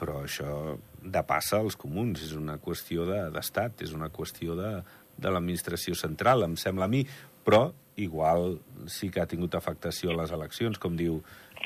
però 0.00 0.22
això 0.24 0.76
de 1.02 1.22
passa 1.26 1.60
als 1.60 1.76
comuns, 1.78 2.22
és 2.24 2.32
una 2.38 2.56
qüestió 2.62 3.06
d'estat, 3.06 3.76
de, 3.78 3.86
és 3.86 3.92
una 3.94 4.10
qüestió 4.14 4.56
de, 4.58 4.72
de 5.18 5.30
l'administració 5.30 5.94
central, 5.98 6.46
em 6.46 6.56
sembla 6.58 6.88
a 6.88 6.92
mi, 6.92 7.04
però 7.44 7.68
igual 8.00 8.56
sí 8.90 9.10
que 9.12 9.20
ha 9.20 9.28
tingut 9.28 9.54
afectació 9.54 10.12
a 10.12 10.18
les 10.22 10.32
eleccions, 10.34 10.80
com 10.80 10.96
diu 10.96 11.20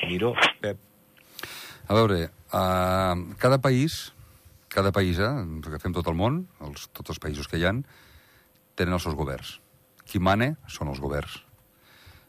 Miró, 0.08 0.34
Pep. 0.60 0.80
A 1.86 1.94
veure, 1.94 2.26
uh, 2.50 3.14
cada 3.38 3.60
país, 3.62 4.10
cada 4.68 4.90
país, 4.92 5.20
eh, 5.22 5.30
que 5.62 5.78
fem 5.80 5.94
tot 5.94 6.08
el 6.10 6.18
món, 6.18 6.42
els, 6.66 6.88
tots 6.96 7.14
els 7.14 7.22
països 7.22 7.46
que 7.48 7.60
hi 7.60 7.66
han, 7.68 7.84
tenen 8.76 8.98
els 8.98 9.06
seus 9.06 9.16
governs. 9.16 9.56
Qui 10.06 10.18
mane 10.20 10.56
són 10.70 10.90
els 10.90 11.00
governs. 11.02 11.45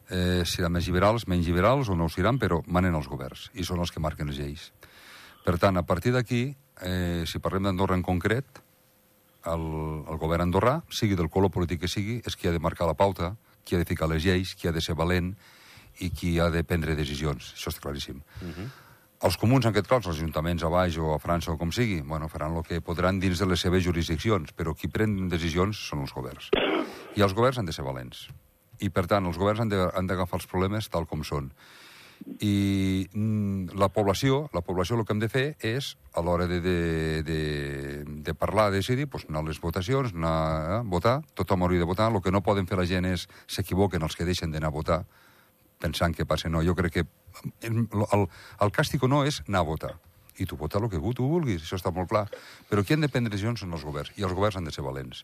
Eh, 0.10 0.44
seran 0.46 0.74
més 0.74 0.88
liberals, 0.88 1.28
menys 1.28 1.48
liberals, 1.48 1.90
o 1.90 1.96
no 1.96 2.08
ho 2.08 2.14
seran, 2.14 2.40
però 2.40 2.62
manen 2.68 2.96
els 2.96 3.08
governs, 3.08 3.50
i 3.54 3.66
són 3.68 3.80
els 3.84 3.92
que 3.92 4.04
marquen 4.04 4.28
les 4.32 4.40
lleis. 4.40 4.72
Per 5.46 5.58
tant, 5.58 5.78
a 5.78 5.86
partir 5.88 6.14
d'aquí, 6.16 6.56
eh, 6.82 7.24
si 7.26 7.40
parlem 7.40 7.64
d'Andorra 7.64 7.96
en 7.96 8.04
concret, 8.04 8.64
el, 9.48 9.68
el 10.08 10.18
govern 10.20 10.48
andorrà, 10.48 10.82
sigui 10.90 11.16
del 11.16 11.30
color 11.32 11.52
polític 11.54 11.86
que 11.86 11.92
sigui, 11.92 12.22
és 12.26 12.36
qui 12.36 12.50
ha 12.50 12.56
de 12.56 12.64
marcar 12.64 12.88
la 12.88 12.98
pauta, 13.00 13.36
qui 13.64 13.76
ha 13.76 13.80
de 13.80 13.88
ficar 13.88 14.10
les 14.12 14.24
lleis, 14.24 14.56
qui 14.56 14.68
ha 14.68 14.76
de 14.76 14.84
ser 14.84 14.96
valent 14.96 15.34
i 16.04 16.12
qui 16.12 16.38
ha 16.40 16.50
de 16.54 16.64
prendre 16.68 16.96
decisions. 16.96 17.54
Això 17.56 17.72
està 17.72 17.84
claríssim. 17.84 18.22
Uh 18.42 18.52
-huh. 18.52 18.68
Els 19.28 19.38
comuns, 19.38 19.66
en 19.66 19.72
aquest 19.72 19.88
cas, 19.88 20.06
els 20.06 20.18
ajuntaments 20.18 20.64
a 20.64 20.70
baix 20.70 20.98
o 20.98 21.14
a 21.14 21.20
França 21.20 21.52
o 21.52 21.58
com 21.58 21.72
sigui, 21.72 22.02
bueno, 22.02 22.28
faran 22.30 22.56
el 22.56 22.64
que 22.64 22.82
podran 22.82 23.20
dins 23.20 23.40
de 23.40 23.48
les 23.48 23.60
seves 23.60 23.84
jurisdiccions, 23.84 24.54
però 24.56 24.76
qui 24.76 24.88
pren 24.88 25.28
decisions 25.28 25.76
són 25.90 26.02
els 26.02 26.14
governs. 26.14 26.52
I 27.16 27.22
els 27.22 27.34
governs 27.34 27.58
han 27.58 27.66
de 27.66 27.74
ser 27.74 27.84
valents. 27.84 28.30
I, 28.80 28.90
per 28.94 29.08
tant, 29.10 29.26
els 29.26 29.38
governs 29.38 29.64
han 29.66 30.08
d'agafar 30.10 30.42
els 30.42 30.50
problemes 30.50 30.90
tal 30.94 31.08
com 31.10 31.24
són 31.26 31.52
i 32.40 33.08
mm, 33.14 33.78
la 33.78 33.90
població, 33.94 34.48
la 34.54 34.62
població 34.62 34.98
el 34.98 35.06
que 35.06 35.14
hem 35.14 35.22
de 35.22 35.30
fer 35.32 35.46
és, 35.66 35.94
a 36.14 36.24
l'hora 36.26 36.48
de, 36.50 36.60
de, 36.62 36.78
de, 37.24 37.40
de 38.26 38.34
parlar, 38.34 38.70
de 38.72 38.82
decidir, 38.82 39.08
pues, 39.08 39.26
anar 39.30 39.44
a 39.44 39.48
les 39.48 39.62
votacions, 39.62 40.14
anar 40.14 40.34
a 40.78 40.82
votar, 40.84 41.22
tothom 41.38 41.64
hauria 41.64 41.84
de 41.84 41.90
votar, 41.90 42.10
el 42.12 42.22
que 42.22 42.34
no 42.34 42.44
poden 42.44 42.68
fer 42.68 42.80
la 42.80 42.88
gent 42.90 43.08
és 43.10 43.28
s'equivoquen 43.48 44.04
els 44.04 44.18
que 44.18 44.28
deixen 44.28 44.52
d'anar 44.52 44.72
a 44.72 44.76
votar, 44.76 45.04
pensant 45.82 46.16
que 46.18 46.26
passa 46.26 46.50
no. 46.50 46.64
Jo 46.66 46.76
crec 46.76 47.00
que 47.00 47.06
el, 47.70 47.86
el, 47.86 48.28
el 48.66 48.74
càstig 48.74 49.06
no 49.08 49.24
és 49.26 49.42
anar 49.48 49.64
a 49.64 49.70
votar. 49.70 49.94
I 50.38 50.46
tu 50.46 50.58
vota 50.58 50.78
el 50.78 50.90
que 50.90 51.02
tu 51.18 51.26
vulguis, 51.26 51.64
això 51.64 51.78
està 51.80 51.90
molt 51.94 52.10
clar. 52.10 52.28
Però 52.70 52.84
qui 52.84 52.94
han 52.94 53.02
de 53.02 53.10
prendre 53.10 53.32
decisions 53.34 53.62
són 53.62 53.74
els 53.74 53.86
governs, 53.86 54.14
i 54.18 54.26
els 54.26 54.34
governs 54.34 54.58
han 54.58 54.66
de 54.70 54.74
ser 54.74 54.86
valents. 54.86 55.24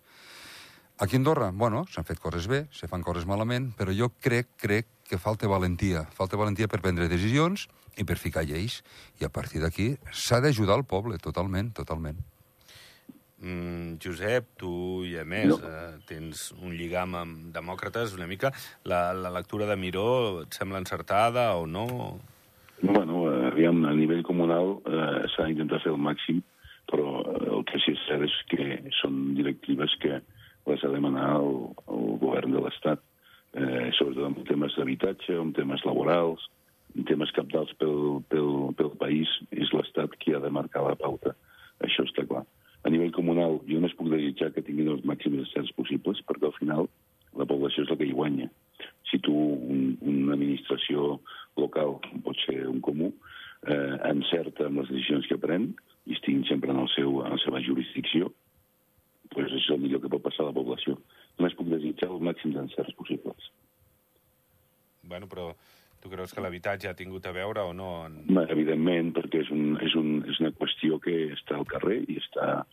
Aquí 1.03 1.17
a 1.17 1.19
Andorra, 1.19 1.49
bueno, 1.51 1.81
s'han 1.91 2.05
fet 2.07 2.19
coses 2.23 2.45
bé, 2.47 2.61
se 2.71 2.87
fan 2.87 3.01
coses 3.03 3.25
malament, 3.27 3.73
però 3.75 3.91
jo 3.91 4.07
crec, 4.23 4.53
crec 4.55 4.85
que 5.03 5.17
falta 5.19 5.49
valentia. 5.51 6.05
Falta 6.15 6.37
valentia 6.39 6.69
per 6.71 6.79
prendre 6.79 7.09
decisions 7.11 7.65
i 7.99 8.05
per 8.07 8.15
ficar 8.15 8.45
lleis. 8.47 8.77
I 9.19 9.25
a 9.27 9.29
partir 9.29 9.59
d'aquí 9.59 9.89
s'ha 10.15 10.39
d'ajudar 10.39 10.77
el 10.79 10.85
poble, 10.87 11.17
totalment, 11.19 11.73
totalment. 11.75 12.21
Mm, 13.43 13.97
Josep, 13.99 14.53
tu 14.55 15.03
i 15.03 15.17
a 15.19 15.25
més 15.27 15.51
no. 15.51 15.57
eh, 15.59 15.97
tens 16.07 16.45
un 16.55 16.71
lligam 16.71 17.17
amb 17.19 17.49
demòcrates 17.51 18.13
una 18.15 18.29
mica. 18.29 18.53
La, 18.87 19.09
la 19.11 19.31
lectura 19.35 19.67
de 19.67 19.75
Miró 19.75 20.05
et 20.45 20.55
sembla 20.55 20.79
encertada 20.79 21.49
o 21.59 21.65
no? 21.67 21.83
Bueno, 22.79 23.25
eh, 23.27 23.49
aviam, 23.49 23.83
a 23.89 23.91
nivell 23.91 24.23
comunal 24.23 24.77
eh, 24.87 25.27
s'ha 25.35 25.49
d'intentar 25.49 25.81
fer 25.83 25.91
el 25.91 25.99
màxim, 25.99 26.39
però 26.87 27.25
eh, 27.25 27.43
el 27.57 27.67
que 27.67 27.83
sí 27.83 27.91
és 27.91 28.07
cert 28.07 28.23
és 28.29 28.39
que 28.55 28.69
són 29.01 29.19
directives 29.35 29.99
que 29.99 30.21
les 30.69 30.83
ha 30.83 30.89
de 30.89 30.97
demanar 30.97 31.35
el, 31.39 31.57
el 31.91 32.05
govern 32.21 32.55
de 32.55 32.61
l'Estat 32.63 33.01
eh, 33.53 33.91
sobretot 33.97 34.25
en 34.25 34.47
temes 34.49 34.75
d'habitatge, 34.77 35.37
en 35.37 35.53
temes 35.53 35.83
laborals, 35.85 36.47
en 36.97 37.05
temes 37.09 37.31
capdals 37.37 37.71
pel, 37.81 38.21
pel, 38.29 38.49
pel 38.77 38.91
país, 39.01 39.29
és 39.51 39.71
l'Estat 39.73 40.17
qui 40.21 40.33
ha 40.33 40.41
de 40.43 40.51
marcar 40.53 40.85
la 40.87 40.97
pauta. 40.99 41.35
Això 41.85 42.05
està 42.07 42.25
clar. 42.29 42.43
A 42.83 42.91
nivell 42.91 43.13
comunal, 43.15 43.61
jo 43.69 43.79
no 43.79 43.87
es 43.87 43.95
puc 43.97 44.09
desitjar 44.11 44.51
que 44.53 44.65
tinguin 44.65 44.91
els 44.91 45.05
màxims 45.07 45.53
certs 45.53 45.71
possibles, 45.77 46.21
perquè 46.27 46.49
al 46.49 46.57
final 46.57 46.89
la 47.39 47.47
població 47.49 47.85
és 47.85 47.93
la 47.93 47.97
que 47.99 48.09
hi 48.09 48.17
guanya. 48.17 48.49
Si 49.09 49.19
tu, 49.23 49.33
un, 49.33 49.95
una 50.01 50.35
administració 50.35 51.19
local, 51.57 51.97
pot 52.25 52.37
ser 52.43 52.59
un 52.67 52.81
comú, 52.83 53.13
eh, 53.69 53.95
encerta 54.09 54.67
amb 54.67 54.81
les 54.81 54.91
decisions 54.91 55.29
que 55.29 55.39
pren 55.39 55.71
i 56.09 56.17
estiguin 56.17 56.43
sempre 56.49 56.73
en, 56.73 56.81
el 56.83 56.89
seu, 56.91 57.21
en 57.23 57.37
la 57.37 57.41
seva 57.45 57.61
jurisdicció, 57.63 58.33
pues 59.35 59.51
és 59.51 59.67
el 59.73 59.81
millor 59.81 60.01
que 60.03 60.11
pot 60.11 60.23
passar 60.23 60.45
a 60.45 60.51
la 60.51 60.55
població 60.55 60.97
només 61.37 61.55
puc 61.57 61.69
desitjar 61.71 62.09
els 62.11 62.23
màxims 62.23 62.59
encerts 62.61 62.95
possibles. 62.97 63.49
Bueno, 65.03 65.27
però 65.27 65.51
tu 66.03 66.11
creus 66.11 66.33
que 66.35 66.43
l'habitatge 66.43 66.89
ha 66.89 66.97
tingut 66.99 67.25
a 67.27 67.33
veure 67.35 67.63
o 67.63 67.73
no? 67.75 67.89
En... 68.07 68.21
Bé, 68.27 68.45
evidentment, 68.53 69.13
perquè 69.15 69.43
és, 69.43 69.51
un, 69.55 69.77
és, 69.83 69.93
un, 69.99 70.21
és 70.29 70.39
una 70.43 70.53
qüestió 70.57 70.99
que 71.03 71.33
està 71.37 71.59
al 71.59 71.69
carrer 71.69 72.03
i 72.07 72.19
està... 72.21 72.63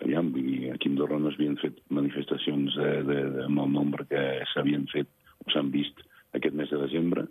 Aviam, 0.00 0.30
aquí 0.32 0.88
a 0.88 0.90
Andorra 0.94 1.18
no 1.20 1.28
s'havien 1.28 1.58
fet 1.60 1.76
manifestacions 1.92 2.72
de, 2.78 2.92
de, 3.04 3.18
de, 3.34 3.42
amb 3.44 3.60
el 3.60 3.74
nombre 3.74 4.06
que 4.08 4.22
s'havien 4.54 4.86
fet 4.88 5.10
o 5.44 5.52
s'han 5.52 5.68
vist 5.74 6.00
aquest 6.38 6.56
mes 6.56 6.72
de 6.72 6.78
desembre 6.80 7.26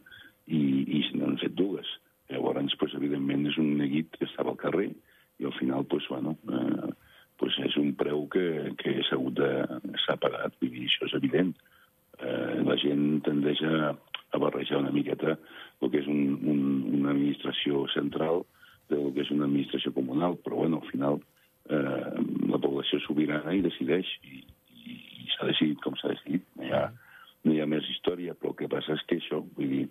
i, 0.45 0.59
i 0.85 1.01
se 1.07 1.17
n'han 1.17 1.39
fet 1.41 1.55
dues. 1.57 1.89
Llavors, 2.29 2.75
pues, 2.77 2.93
evidentment, 2.93 3.47
és 3.49 3.57
un 3.57 3.71
neguit 3.79 4.13
que 4.19 4.27
estava 4.29 4.53
al 4.53 4.61
carrer 4.61 4.91
i 5.41 5.49
al 5.49 5.55
final, 5.57 5.87
pues, 5.89 6.05
bueno, 6.13 6.35
eh, 6.45 6.91
pues 7.41 7.55
és 7.63 7.75
un 7.79 7.95
preu 7.97 8.27
que, 8.29 8.75
que 8.77 8.99
s'ha 9.07 9.17
hagut 9.17 9.39
de... 9.39 9.49
s'ha 10.03 10.19
pagat, 10.21 10.53
vull 10.61 10.73
dir, 10.75 10.85
això 10.85 11.07
és 11.07 11.17
evident. 11.17 11.53
Eh, 12.19 12.59
la 12.67 12.75
gent 12.77 13.21
tendeix 13.25 13.63
a, 13.65 13.93
a 14.31 14.37
barrejar 14.37 14.81
una 14.83 14.91
miqueta 14.91 15.37
el 15.79 15.91
que 15.91 16.01
és 16.01 16.07
un, 16.11 16.35
un, 16.43 16.63
una 16.99 17.13
administració 17.13 17.85
central 17.93 18.43
del 18.91 19.13
que 19.15 19.23
és 19.23 19.31
una 19.31 19.47
administració 19.47 19.93
comunal, 19.95 20.35
però 20.43 20.59
bueno, 20.59 20.81
al 20.81 20.91
final 20.91 21.21
eh, 21.71 22.11
la 22.51 22.59
població 22.59 22.99
sobirana 23.05 23.55
i 23.55 23.63
decideix, 23.63 24.09
i, 24.27 24.43
i, 24.75 24.99
i 25.23 25.31
s'ha 25.35 25.47
decidit 25.49 25.79
com 25.85 25.95
s'ha 25.95 26.11
decidit. 26.11 26.45
No 26.59 26.67
hi, 26.67 26.75
ha, 26.75 26.85
no 27.47 27.55
hi 27.55 27.63
ha 27.63 27.69
més 27.71 27.87
història, 27.95 28.35
però 28.35 28.51
el 28.51 28.59
que 28.59 28.71
passa 28.71 28.97
és 28.99 29.05
que 29.07 29.21
això, 29.21 29.39
vull 29.55 29.75
dir, 29.77 29.85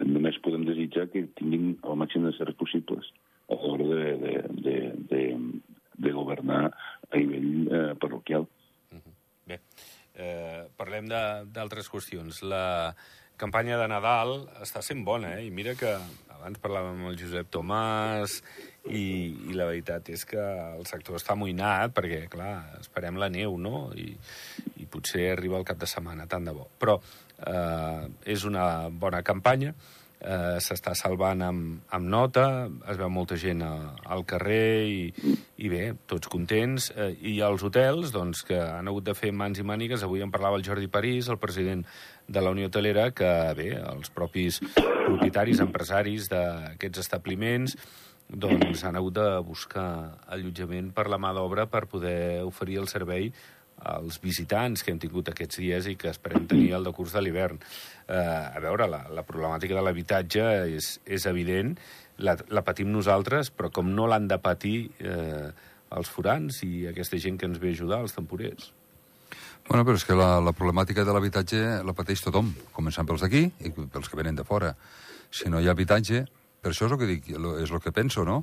només 0.00 0.40
podem 0.44 0.64
desitjar 0.68 1.08
que 1.12 1.26
tinguin 1.36 1.74
el 1.82 2.00
màxim 2.00 2.24
de 2.24 2.32
certs 2.36 2.56
possibles 2.60 3.12
a 3.48 3.56
l'hora 3.56 3.86
de, 3.88 4.08
de, 4.22 4.34
de, 4.64 4.76
de, 5.10 5.22
de 5.98 6.12
governar 6.12 6.68
a 6.68 7.16
nivell 7.16 7.68
eh, 7.68 7.94
parroquial. 8.00 8.46
Uh 8.92 8.98
-huh. 8.98 9.14
Bé, 9.48 9.60
parlem 10.98 11.52
d'altres 11.52 11.88
qüestions. 11.88 12.42
La 12.42 12.94
campanya 13.38 13.78
de 13.78 13.86
Nadal 13.88 14.48
està 14.62 14.82
sent 14.82 15.04
bona, 15.04 15.36
eh? 15.38 15.46
I 15.46 15.50
mira 15.50 15.74
que 15.78 15.90
abans 16.38 16.58
parlàvem 16.58 16.98
amb 16.98 17.10
el 17.10 17.18
Josep 17.18 17.50
Tomàs 17.50 18.40
i, 18.88 19.34
i 19.50 19.54
la 19.54 19.66
veritat 19.68 20.08
és 20.10 20.24
que 20.26 20.38
el 20.38 20.86
sector 20.86 21.18
està 21.18 21.34
amoïnat 21.34 21.94
perquè, 21.94 22.26
clar, 22.30 22.78
esperem 22.80 23.18
la 23.18 23.28
neu, 23.30 23.56
no? 23.58 23.90
I, 23.94 24.10
i 24.78 24.86
potser 24.86 25.32
arriba 25.32 25.58
el 25.58 25.66
cap 25.66 25.78
de 25.78 25.86
setmana, 25.86 26.26
tant 26.26 26.46
de 26.46 26.54
bo. 26.54 26.68
Però 26.78 26.98
eh, 26.98 28.08
és 28.26 28.46
una 28.48 28.88
bona 28.90 29.22
campanya 29.22 29.74
eh, 30.20 30.58
s'està 30.62 30.94
salvant 30.98 31.42
amb, 31.44 31.82
amb 31.94 32.10
nota, 32.10 32.46
es 32.90 32.98
veu 32.98 33.10
molta 33.12 33.38
gent 33.40 33.62
a, 33.62 33.72
al 34.06 34.24
carrer 34.28 34.86
i, 34.88 35.34
i 35.62 35.70
bé, 35.72 35.82
tots 36.10 36.30
contents. 36.32 36.90
Eh, 36.96 37.12
I 37.32 37.38
els 37.46 37.64
hotels, 37.64 38.12
doncs, 38.14 38.42
que 38.48 38.58
han 38.58 38.90
hagut 38.90 39.06
de 39.08 39.16
fer 39.18 39.32
mans 39.32 39.60
i 39.60 39.66
mànigues, 39.66 40.04
avui 40.04 40.24
en 40.24 40.34
parlava 40.34 40.58
el 40.58 40.66
Jordi 40.66 40.90
París, 40.90 41.28
el 41.28 41.40
president 41.42 41.86
de 42.28 42.42
la 42.44 42.52
Unió 42.54 42.68
Hotelera, 42.68 43.10
que 43.16 43.30
bé, 43.56 43.70
els 43.78 44.12
propis 44.14 44.60
propietaris, 44.74 45.62
empresaris 45.64 46.28
d'aquests 46.32 47.06
establiments 47.06 47.78
doncs 48.28 48.82
han 48.84 48.96
hagut 48.98 49.14
de 49.16 49.28
buscar 49.40 50.18
allotjament 50.28 50.90
per 50.92 51.06
la 51.08 51.16
mà 51.16 51.30
d'obra 51.32 51.64
per 51.66 51.86
poder 51.88 52.44
oferir 52.44 52.76
el 52.82 52.88
servei 52.92 53.30
als 53.84 54.18
visitants 54.22 54.82
que 54.82 54.92
hem 54.92 54.98
tingut 55.02 55.30
aquests 55.30 55.60
dies 55.62 55.86
i 55.90 55.96
que 56.00 56.10
esperem 56.10 56.46
tenir 56.50 56.72
el 56.78 56.88
decurs 56.88 57.14
de 57.14 57.22
l'hivern. 57.22 57.60
Eh, 58.08 58.18
a 58.18 58.60
veure, 58.64 58.88
la, 58.90 59.04
la 59.14 59.24
problemàtica 59.26 59.76
de 59.76 59.84
l'habitatge 59.84 60.46
és, 60.74 60.96
és 61.06 61.26
evident, 61.30 61.76
la, 62.18 62.36
la 62.50 62.64
patim 62.66 62.90
nosaltres, 62.92 63.52
però 63.54 63.70
com 63.74 63.92
no 63.94 64.08
l'han 64.10 64.26
de 64.30 64.40
patir 64.42 64.78
eh, 64.98 65.50
els 65.96 66.10
forans 66.10 66.62
i 66.66 66.88
aquesta 66.90 67.20
gent 67.22 67.38
que 67.38 67.46
ens 67.48 67.60
ve 67.62 67.72
a 67.72 67.76
ajudar, 67.76 68.02
els 68.04 68.16
temporers. 68.16 68.72
Bueno, 69.68 69.84
però 69.84 69.98
és 69.98 70.06
que 70.08 70.16
la, 70.16 70.38
la 70.40 70.54
problemàtica 70.56 71.04
de 71.04 71.12
l'habitatge 71.12 71.62
la 71.84 71.94
pateix 71.96 72.22
tothom, 72.24 72.54
començant 72.72 73.06
pels 73.08 73.24
d'aquí 73.24 73.44
i 73.46 73.72
pels 73.76 74.08
que 74.08 74.18
venen 74.18 74.38
de 74.38 74.46
fora. 74.48 74.72
Si 75.30 75.50
no 75.52 75.60
hi 75.60 75.68
ha 75.68 75.74
habitatge, 75.76 76.24
per 76.62 76.72
això 76.72 76.88
és 76.88 76.94
el 76.94 77.00
que 77.00 77.08
dic, 77.10 77.28
és 77.62 77.70
el 77.70 77.82
que 77.84 77.92
penso, 77.92 78.24
no? 78.24 78.42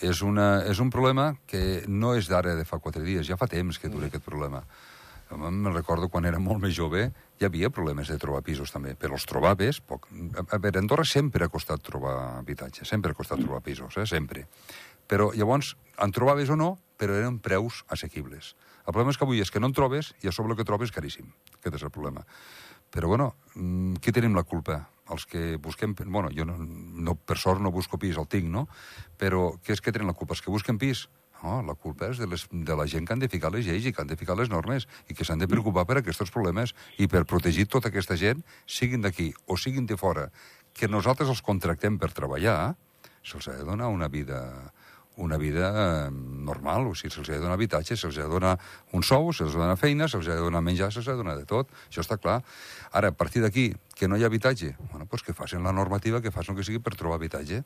És, 0.00 0.22
una, 0.24 0.62
és 0.64 0.80
un 0.80 0.90
problema 0.92 1.34
que 1.46 1.82
no 1.88 2.14
és 2.16 2.28
d'ara 2.30 2.54
de 2.56 2.64
fa 2.64 2.80
quatre 2.80 3.04
dies, 3.04 3.26
ja 3.28 3.36
fa 3.36 3.48
temps 3.50 3.78
que 3.78 3.90
dura 3.90 4.06
mm. 4.06 4.12
aquest 4.12 4.24
problema. 4.24 4.62
Me'n 5.30 5.68
recordo 5.70 6.08
quan 6.10 6.26
era 6.26 6.40
molt 6.42 6.58
més 6.62 6.74
jove, 6.74 7.04
hi 7.38 7.46
havia 7.46 7.70
problemes 7.70 8.08
de 8.10 8.16
trobar 8.18 8.42
pisos 8.42 8.72
també, 8.74 8.96
però 8.98 9.14
els 9.14 9.26
trobaves 9.30 9.78
poc. 9.86 10.08
A 10.10 10.58
veure, 10.58 10.80
a 10.80 10.82
Andorra 10.82 11.04
sempre 11.06 11.46
ha 11.46 11.52
costat 11.52 11.84
trobar 11.86 12.16
habitatge, 12.40 12.84
sempre 12.88 13.12
ha 13.12 13.18
costat 13.18 13.38
trobar 13.44 13.62
pisos, 13.62 13.94
eh? 14.00 14.06
sempre. 14.10 14.48
Però 15.06 15.30
llavors, 15.36 15.76
en 16.02 16.12
trobaves 16.16 16.50
o 16.50 16.58
no, 16.58 16.72
però 16.98 17.14
eren 17.16 17.38
preus 17.38 17.84
assequibles. 17.88 18.54
El 18.86 18.92
problema 18.92 19.14
és 19.14 19.20
que 19.20 19.26
avui 19.28 19.40
és 19.44 19.52
que 19.52 19.62
no 19.62 19.70
en 19.70 19.76
trobes 19.76 20.12
i 20.24 20.28
a 20.28 20.34
sobre 20.34 20.52
el 20.52 20.58
que 20.58 20.66
trobes 20.66 20.90
és 20.90 20.96
caríssim. 20.96 21.30
Aquest 21.60 21.78
és 21.78 21.86
el 21.86 21.94
problema. 21.94 22.24
Però, 22.90 23.06
bueno, 23.12 23.34
mm, 23.54 24.02
qui 24.02 24.12
tenim 24.12 24.34
la 24.34 24.42
culpa? 24.42 24.82
Els 25.10 25.26
que 25.26 25.56
busquem... 25.62 25.94
Bueno, 26.06 26.30
jo 26.34 26.46
no, 26.46 26.56
no, 26.58 27.14
per 27.14 27.38
sort 27.38 27.62
no 27.62 27.72
busco 27.74 27.98
pis, 27.98 28.18
el 28.20 28.28
tinc, 28.30 28.46
no? 28.50 28.66
Però 29.18 29.56
què 29.64 29.74
és 29.74 29.82
que 29.82 29.92
tenen 29.92 30.10
la 30.10 30.16
culpa? 30.16 30.36
Els 30.36 30.44
que 30.44 30.52
busquen 30.54 30.78
pis? 30.78 31.08
No, 31.40 31.60
la 31.64 31.74
culpa 31.74 32.10
és 32.12 32.18
de, 32.20 32.28
les, 32.28 32.44
de 32.52 32.76
la 32.76 32.84
gent 32.90 33.06
que 33.08 33.14
han 33.14 33.22
de 33.22 33.28
ficar 33.32 33.50
les 33.52 33.64
lleis 33.64 33.86
i 33.88 33.94
que 33.96 34.02
han 34.02 34.10
de 34.10 34.18
ficar 34.20 34.36
les 34.36 34.50
normes 34.52 34.84
i 35.08 35.16
que 35.16 35.24
s'han 35.24 35.40
de 35.40 35.48
preocupar 35.48 35.86
per 35.88 35.96
aquests 36.00 36.32
problemes 36.34 36.74
i 37.00 37.08
per 37.08 37.24
protegir 37.24 37.64
tota 37.72 37.88
aquesta 37.88 38.18
gent, 38.20 38.42
siguin 38.68 39.00
d'aquí 39.00 39.30
o 39.46 39.56
siguin 39.56 39.88
de 39.88 39.96
fora, 39.96 40.28
que 40.76 40.88
nosaltres 40.88 41.32
els 41.32 41.40
contractem 41.40 41.96
per 41.98 42.12
treballar, 42.12 42.74
se'ls 43.24 43.48
ha 43.48 43.56
de 43.56 43.64
donar 43.64 43.88
una 43.88 44.08
vida 44.12 44.40
una 45.20 45.36
vida 45.36 45.70
eh, 45.70 46.10
normal, 46.10 46.88
o 46.88 46.94
sigui, 46.96 47.12
se'ls 47.12 47.28
ha 47.28 47.36
de 47.36 47.42
donar 47.44 47.58
habitatge, 47.58 47.96
se'ls 47.96 48.18
ha 48.18 48.26
de 48.26 48.32
donar 48.32 48.54
un 48.96 49.04
sou, 49.04 49.30
se'ls 49.36 49.52
ha 49.52 49.58
de 49.58 49.64
donar 49.66 49.76
feina, 49.80 50.08
se'ls 50.08 50.28
ha 50.28 50.38
de 50.38 50.46
donar 50.46 50.62
menjar, 50.64 50.90
se'ls 50.94 51.08
ha 51.08 51.16
de 51.16 51.22
donar 51.22 51.36
de 51.38 51.44
tot. 51.48 51.68
Això 51.88 52.04
està 52.04 52.16
clar. 52.20 52.40
Ara, 52.90 53.12
a 53.12 53.16
partir 53.16 53.44
d'aquí, 53.44 53.68
que 53.94 54.08
no 54.08 54.16
hi 54.16 54.24
ha 54.24 54.30
habitatge, 54.32 54.74
bueno, 54.90 55.06
pues 55.06 55.22
que 55.22 55.36
facin 55.36 55.62
la 55.62 55.76
normativa, 55.76 56.22
que 56.24 56.32
facin 56.32 56.56
el 56.56 56.62
que 56.62 56.66
sigui 56.70 56.80
per 56.80 56.96
trobar 56.96 57.20
habitatge. 57.20 57.62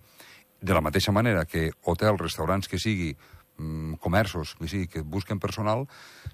De 0.60 0.74
la 0.74 0.82
mateixa 0.82 1.14
manera 1.14 1.44
que 1.46 1.70
hotels, 1.82 2.20
restaurants 2.20 2.68
que 2.68 2.80
sigui, 2.82 3.14
mm, 3.58 4.00
comerços, 4.02 4.56
que 4.58 4.68
sigui, 4.68 4.88
que 4.88 5.02
busquen 5.02 5.38
personal, 5.38 5.86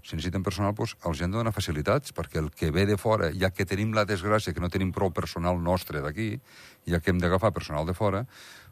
si 0.03 0.17
necessiten 0.17 0.43
personal, 0.43 0.73
doncs, 0.75 0.97
els 1.05 1.21
han 1.21 1.31
de 1.31 1.37
donar 1.37 1.53
facilitats, 1.53 2.15
perquè 2.17 2.41
el 2.41 2.51
que 2.51 2.71
ve 2.71 2.87
de 2.87 2.97
fora, 2.97 3.31
ja 3.37 3.51
que 3.51 3.67
tenim 3.67 3.93
la 3.93 4.07
desgràcia 4.07 4.55
que 4.55 4.61
no 4.61 4.71
tenim 4.71 4.93
prou 4.93 5.13
personal 5.13 5.61
nostre 5.61 6.01
d'aquí, 6.01 6.41
ja 6.87 7.01
que 7.01 7.11
hem 7.11 7.21
d'agafar 7.21 7.53
personal 7.53 7.85
de 7.87 7.95
fora, 7.95 8.27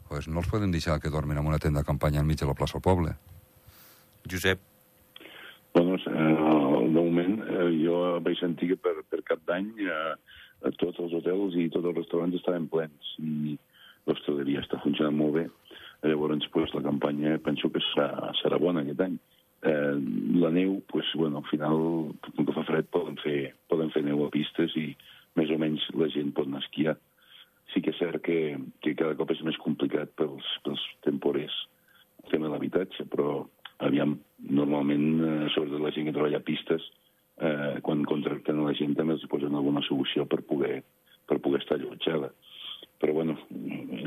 pues 0.09 0.27
no 0.27 0.41
els 0.41 0.49
podem 0.49 0.73
deixar 0.73 0.99
que 0.99 1.13
dormin 1.13 1.37
en 1.37 1.47
una 1.47 1.61
tenda 1.61 1.83
de 1.83 1.87
campanya 1.87 2.23
enmig 2.25 2.41
de 2.41 2.49
la 2.49 2.57
plaça 2.57 2.79
del 2.79 2.85
poble. 2.89 3.15
Josep, 4.29 4.59
Bueno, 5.73 5.95
eh, 5.95 6.87
de 6.89 7.01
moment 7.01 7.43
eh, 7.45 7.69
jo 7.83 8.19
vaig 8.25 8.39
sentir 8.39 8.71
que 8.71 8.77
per, 8.81 8.95
per 9.09 9.21
cap 9.27 9.41
d'any 9.47 9.67
eh, 9.85 10.15
tots 10.81 10.97
els 10.99 11.13
hotels 11.13 11.57
i 11.61 11.69
tots 11.69 11.85
els 11.85 11.97
restaurants 11.99 12.35
estaven 12.39 12.65
plens 12.71 13.11
i 13.21 13.53
l'hostaleria 14.09 14.63
està 14.63 14.79
funcionant 14.81 15.15
molt 15.15 15.35
bé. 15.37 15.45
Llavors, 16.09 16.47
pues, 16.53 16.73
la 16.73 16.81
campanya 16.81 17.37
penso 17.43 17.69
que 17.69 17.81
serà, 17.91 18.31
serà 18.39 18.57
bona 18.57 18.81
aquest 18.81 19.03
any. 19.03 19.19
Eh, 19.67 19.95
la 20.41 20.49
neu, 20.55 20.79
pues, 20.89 21.11
bueno, 21.19 21.43
al 21.43 21.49
final, 21.51 21.79
com 22.31 22.47
que 22.47 22.55
fa 22.55 22.63
fred, 22.65 22.87
poden 22.95 23.19
fer, 23.21 23.53
poden 23.69 23.91
fer 23.93 24.05
neu 24.07 24.23
a 24.25 24.31
pistes 24.33 24.73
i 24.79 24.87
més 25.37 25.51
o 25.51 25.59
menys 25.61 25.85
la 25.99 26.07
gent 26.15 26.31
pot 26.33 26.47
anar 26.47 26.63
a 26.63 26.65
esquiar. 26.65 26.95
Sí 27.73 27.83
que 27.85 27.93
és 27.93 27.99
cert 28.01 28.23
que, 28.25 28.57
que 28.83 28.95
cada 28.97 29.15
cop 29.17 29.31
és 29.33 29.41
més 29.45 29.57
complicat 29.61 30.11
pels, 30.17 30.45
pels 30.65 30.83
temporers 31.05 31.55
el 32.23 32.31
tema 32.31 32.47
de 32.47 32.53
l'habitatge, 32.53 33.05
però 33.11 33.43
aviam, 33.85 34.17
normalment, 34.59 35.05
eh, 35.23 35.49
sobretot 35.53 35.81
la 35.81 35.91
gent 35.95 36.09
que 36.09 36.15
treballa 36.15 36.41
a 36.41 36.45
pistes, 36.45 36.83
eh, 37.39 37.79
quan 37.85 38.03
contracten 38.05 38.59
la 38.65 38.75
gent 38.75 38.95
també 38.97 39.15
els 39.15 39.25
posen 39.31 39.55
alguna 39.55 39.83
solució 39.87 40.25
per 40.27 40.41
poder, 40.43 40.81
per 41.27 41.39
poder 41.39 41.61
estar 41.61 41.77
allotjada. 41.77 42.31
Però, 42.99 43.13
bueno, 43.15 43.37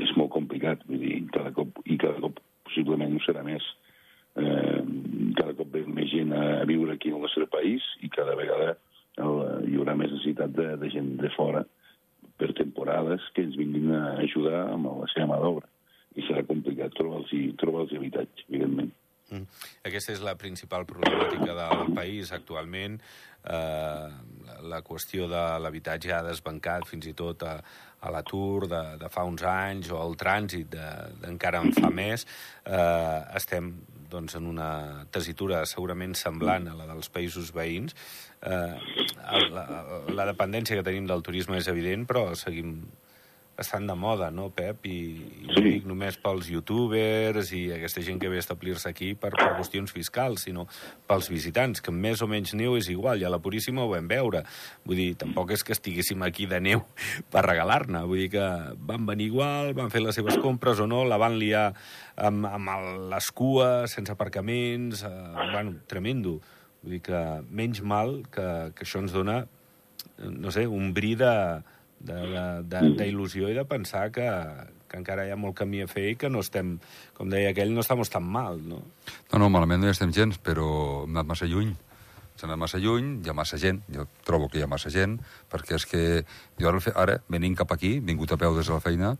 és 0.05 0.13
molt 0.17 0.29
complicat, 0.35 0.83
vull 0.85 1.01
dir, 1.01 1.23
cada 1.33 1.51
cop, 1.55 1.81
i 1.85 1.97
cada 1.97 2.21
cop 2.21 2.39
possiblement 2.67 3.15
ho 3.15 3.21
serà 3.25 3.43
més. 3.45 3.65
Eh, 4.37 4.81
cada 5.37 5.53
cop 5.57 5.69
ve 5.73 5.83
més 5.87 6.09
gent 6.13 6.33
a, 6.33 6.63
viure 6.69 6.93
aquí 6.93 7.11
al 7.11 7.21
nostre 7.21 7.45
país 7.49 7.85
i 8.01 8.09
cada 8.09 8.33
vegada 8.37 8.75
el, 9.21 9.41
hi 9.69 9.77
haurà 9.77 9.93
més 9.97 10.09
necessitat 10.09 10.53
de, 10.57 10.71
de 10.81 10.89
gent 10.89 11.11
de 11.21 11.29
fora 11.35 11.61
temporades 12.83 13.21
que 13.33 13.43
ens 13.43 13.55
vinguin 13.55 13.91
a 13.95 14.17
ajudar 14.23 14.67
amb 14.73 14.89
la 14.99 15.07
seva 15.13 15.31
mà 15.31 15.39
d'obra. 15.39 15.67
I 16.15 16.25
serà 16.27 16.43
complicat 16.45 16.93
trobar-los 16.97 17.31
trobar 17.57 17.87
habitatge, 17.87 18.45
evidentment. 18.49 18.91
Mm. 19.31 19.47
Aquesta 19.87 20.13
és 20.13 20.21
la 20.21 20.35
principal 20.35 20.85
problemàtica 20.85 21.55
del 21.55 21.93
país 21.95 22.31
actualment. 22.31 22.99
Eh, 23.43 24.09
la, 24.61 24.81
qüestió 24.83 25.27
de 25.31 25.41
l'habitatge 25.63 26.13
ha 26.13 26.21
desbancat 26.23 26.85
fins 26.87 27.07
i 27.07 27.15
tot 27.17 27.43
a, 27.43 27.55
a 28.01 28.11
l'atur 28.11 28.67
de, 28.67 28.83
de 28.99 29.09
fa 29.09 29.23
uns 29.25 29.43
anys 29.43 29.89
o 29.91 29.97
al 29.99 30.15
trànsit 30.19 30.69
d'encara 31.23 31.63
en 31.63 31.73
fa 31.73 31.89
més. 31.89 32.27
Eh, 32.67 33.19
estem 33.39 33.73
doncs, 34.13 34.37
en 34.39 34.47
una 34.49 34.69
tesitura 35.13 35.63
segurament 35.69 36.15
semblant 36.17 36.69
a 36.69 36.77
la 36.77 36.87
dels 36.89 37.09
països 37.13 37.51
veïns. 37.55 37.97
Eh, 38.43 38.75
la, 39.53 39.65
la 40.13 40.27
dependència 40.29 40.77
que 40.77 40.85
tenim 40.85 41.09
del 41.09 41.25
turisme 41.25 41.59
és 41.59 41.69
evident, 41.71 42.07
però 42.09 42.29
seguim 42.37 42.77
bastant 43.57 43.85
de 43.85 43.93
moda, 43.95 44.31
no, 44.33 44.47
Pep? 44.49 44.85
I, 44.89 44.95
i 45.43 45.47
no 45.47 45.53
Sí. 45.59 45.61
dic 45.67 45.83
només 45.85 46.15
pels 46.17 46.47
youtubers 46.49 47.51
i 47.53 47.67
aquesta 47.75 48.01
gent 48.01 48.17
que 48.19 48.29
ve 48.31 48.39
a 48.39 48.43
establir-se 48.43 48.89
aquí 48.89 49.11
per, 49.13 49.29
per 49.37 49.51
qüestions 49.59 49.91
fiscals, 49.93 50.41
sinó 50.47 50.65
pels 51.07 51.29
visitants, 51.29 51.81
que 51.85 51.91
més 51.93 52.21
o 52.21 52.27
menys 52.27 52.53
neu 52.57 52.75
és 52.79 52.89
igual, 52.89 53.21
i 53.21 53.25
a 53.27 53.29
la 53.29 53.37
Puríssima 53.43 53.83
ho 53.85 53.91
vam 53.91 54.07
veure. 54.09 54.41
Vull 54.85 54.97
dir, 54.97 55.09
tampoc 55.21 55.51
és 55.53 55.63
que 55.63 55.73
estiguéssim 55.77 56.23
aquí 56.25 56.47
de 56.49 56.59
neu 56.65 56.81
per 57.33 57.45
regalar-ne, 57.45 58.01
vull 58.09 58.23
dir 58.25 58.31
que 58.33 58.47
van 58.89 59.05
venir 59.05 59.27
igual, 59.29 59.73
van 59.77 59.91
fer 59.93 60.01
les 60.01 60.15
seves 60.17 60.39
compres 60.41 60.79
o 60.81 60.87
no, 60.89 61.03
la 61.05 61.17
van 61.21 61.37
liar 61.37 61.67
amb, 62.17 62.47
amb 62.49 62.73
el, 62.73 62.89
les 63.13 63.29
cues, 63.31 63.91
sense 63.93 64.11
aparcaments, 64.11 65.03
eh, 65.05 65.13
bueno, 65.53 65.77
tremendo. 65.87 66.39
Vull 66.81 66.97
dir 66.97 67.03
que 67.05 67.19
menys 67.49 67.79
mal 67.85 68.23
que, 68.33 68.47
que 68.75 68.83
això 68.83 68.99
ens 68.99 69.13
dona, 69.13 69.43
no 70.17 70.51
sé, 70.51 70.65
un 70.67 70.89
bri 70.93 71.13
de- 71.15 71.61
d'il·lusió 72.03 73.49
i 73.49 73.55
de 73.57 73.63
pensar 73.67 74.09
que, 74.15 74.27
que 74.89 74.99
encara 74.99 75.25
hi 75.27 75.31
ha 75.33 75.39
molt 75.39 75.55
camí 75.57 75.83
a 75.83 75.87
fer 75.87 76.09
i 76.11 76.17
que 76.19 76.29
no 76.29 76.43
estem, 76.43 76.75
com 77.17 77.31
deia 77.31 77.53
aquell, 77.53 77.73
no 77.73 77.83
estem 77.85 78.03
tan 78.11 78.27
mal, 78.27 78.59
no? 78.61 78.83
No, 79.31 79.39
no, 79.39 79.49
malament 79.49 79.81
no 79.81 79.89
hi 79.89 79.95
estem 79.95 80.13
gens, 80.13 80.37
però 80.37 80.67
hem 81.05 81.15
anat 81.15 81.31
massa 81.31 81.49
lluny. 81.49 81.73
S'ha 82.33 82.47
anat 82.49 82.59
massa 82.59 82.81
lluny, 82.81 83.19
hi 83.23 83.29
ha 83.29 83.37
massa 83.37 83.59
gent, 83.61 83.83
jo 83.93 84.07
trobo 84.25 84.49
que 84.49 84.59
hi 84.59 84.65
ha 84.65 84.69
massa 84.69 84.91
gent, 84.93 85.19
perquè 85.51 85.77
és 85.77 85.87
que 85.89 86.03
jo 86.59 86.69
ara, 86.69 86.81
ara 86.97 87.17
venint 87.29 87.55
cap 87.55 87.71
aquí, 87.75 87.99
vingut 88.01 88.33
a 88.33 88.39
peu 88.41 88.57
des 88.57 88.67
de 88.67 88.73
la 88.73 88.83
feina, 88.83 89.15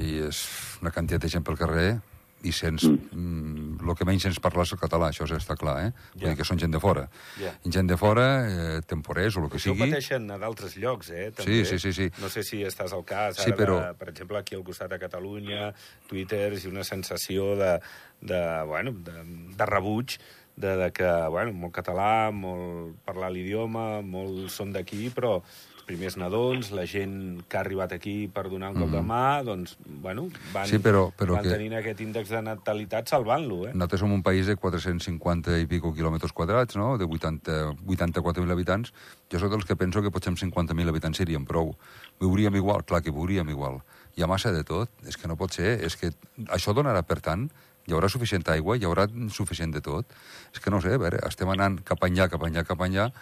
i 0.00 0.22
és 0.28 0.44
una 0.82 0.92
quantitat 0.94 1.24
de 1.24 1.32
gent 1.32 1.44
pel 1.44 1.58
carrer, 1.60 1.98
i 2.46 2.52
sents... 2.54 2.84
Mm, 2.86 3.80
el 3.88 3.94
que 3.96 4.04
menys 4.04 4.22
sents 4.26 4.38
parlar 4.44 4.66
és 4.66 4.72
el 4.74 4.78
català, 4.78 5.08
això 5.10 5.24
està 5.32 5.56
clar, 5.58 5.76
eh? 5.86 5.92
Vull 6.14 6.22
Ja. 6.22 6.28
dir 6.28 6.36
que 6.36 6.44
són 6.44 6.58
gent 6.60 6.70
de 6.74 6.78
fora. 6.78 7.06
I 7.40 7.70
gent 7.72 7.88
de 7.88 7.96
fora, 7.96 8.26
eh, 8.46 8.80
temporers 8.86 9.36
o 9.38 9.44
el 9.44 9.48
que 9.50 9.56
Això 9.58 9.72
ho 9.72 9.74
sigui... 9.74 9.88
pateixen 9.90 10.30
a 10.30 10.36
d'altres 10.38 10.76
llocs, 10.76 11.10
eh? 11.10 11.32
Sí, 11.38 11.64
sí, 11.64 11.78
sí, 11.78 11.92
sí. 11.92 12.10
No 12.20 12.28
sé 12.28 12.42
si 12.44 12.62
estàs 12.68 12.92
al 12.92 13.04
cas, 13.08 13.36
Sí, 13.40 13.50
ara, 13.50 13.56
però- 13.56 13.78
de, 13.88 13.94
per 13.98 14.10
exemple, 14.10 14.38
aquí 14.38 14.54
al 14.54 14.62
costat 14.62 14.90
de 14.90 14.98
Catalunya, 14.98 15.72
Twitter, 16.06 16.52
i 16.62 16.66
una 16.68 16.84
sensació 16.84 17.56
de, 17.56 17.80
de, 18.20 18.42
bueno, 18.66 18.92
de, 18.92 19.24
de 19.56 19.66
rebuig, 19.66 20.18
de, 20.58 20.76
de 20.76 20.92
que, 20.92 21.08
bueno, 21.30 21.52
molt 21.54 21.72
català, 21.74 22.30
molt 22.34 22.96
parlar 23.06 23.30
l'idioma, 23.32 24.00
molts 24.02 24.52
són 24.58 24.72
d'aquí, 24.74 25.08
però 25.14 25.40
primers 25.88 26.18
nadons, 26.20 26.68
la 26.76 26.84
gent 26.86 27.40
que 27.48 27.56
ha 27.56 27.62
arribat 27.64 27.94
aquí 27.96 28.28
per 28.28 28.44
donar 28.52 28.68
un 28.74 28.82
cop 28.82 28.90
de 28.92 29.00
mà, 29.00 29.42
doncs, 29.44 29.76
bueno, 30.02 30.26
van, 30.52 30.66
Mm. 30.66 30.70
Sí, 30.70 30.78
però- 30.84 31.10
però 31.16 31.34
van 31.38 31.42
que- 31.42 31.50
tenint 31.56 31.74
aquest 31.78 32.00
índex 32.04 32.28
de 32.28 32.42
natalitat 32.42 33.08
salvant-lo, 33.08 33.66
eh? 33.68 33.72
Nosaltres 33.72 34.00
som 34.00 34.12
un 34.12 34.22
país 34.22 34.46
de 34.46 34.56
450 34.56 35.58
i 35.58 35.66
pico 35.66 35.94
quilòmetres 35.94 36.32
quadrats, 36.32 36.76
no? 36.76 36.98
de 36.98 37.04
80 37.06 37.72
84.000 37.86 38.50
habitants. 38.52 38.92
Jo 39.32 39.38
sóc 39.38 39.50
dels 39.50 39.64
que 39.64 39.76
penso 39.76 40.02
que 40.02 40.10
potser 40.10 40.28
amb 40.30 40.38
50.000 40.38 40.88
habitants 40.88 41.16
serien 41.18 41.44
prou. 41.46 41.74
Viuríem 42.20 42.54
igual, 42.56 42.84
clar 42.84 43.02
que 43.02 43.10
viuríem 43.10 43.48
igual. 43.48 43.80
Hi 44.16 44.22
ha 44.22 44.26
massa 44.26 44.52
de 44.52 44.64
tot, 44.64 44.90
és 45.06 45.16
que 45.16 45.28
no 45.28 45.36
pot 45.36 45.52
ser. 45.52 45.82
És 45.84 45.96
que 45.96 46.10
això 46.48 46.74
donarà 46.74 47.02
per 47.02 47.20
tant, 47.20 47.50
hi 47.86 47.92
haurà 47.92 48.08
suficient 48.10 48.46
aigua, 48.48 48.76
hi 48.76 48.84
haurà 48.84 49.06
suficient 49.30 49.72
de 49.72 49.80
tot. 49.80 50.04
És 50.52 50.60
que 50.60 50.70
no 50.70 50.80
sé, 50.80 50.92
a 50.94 50.98
veure, 50.98 51.18
estem 51.26 51.48
anant 51.48 51.80
cap 51.84 51.98
enllà, 52.04 52.28
cap 52.28 52.42
enllà, 52.42 52.64
cap 52.64 52.78
enllà. 52.80 53.12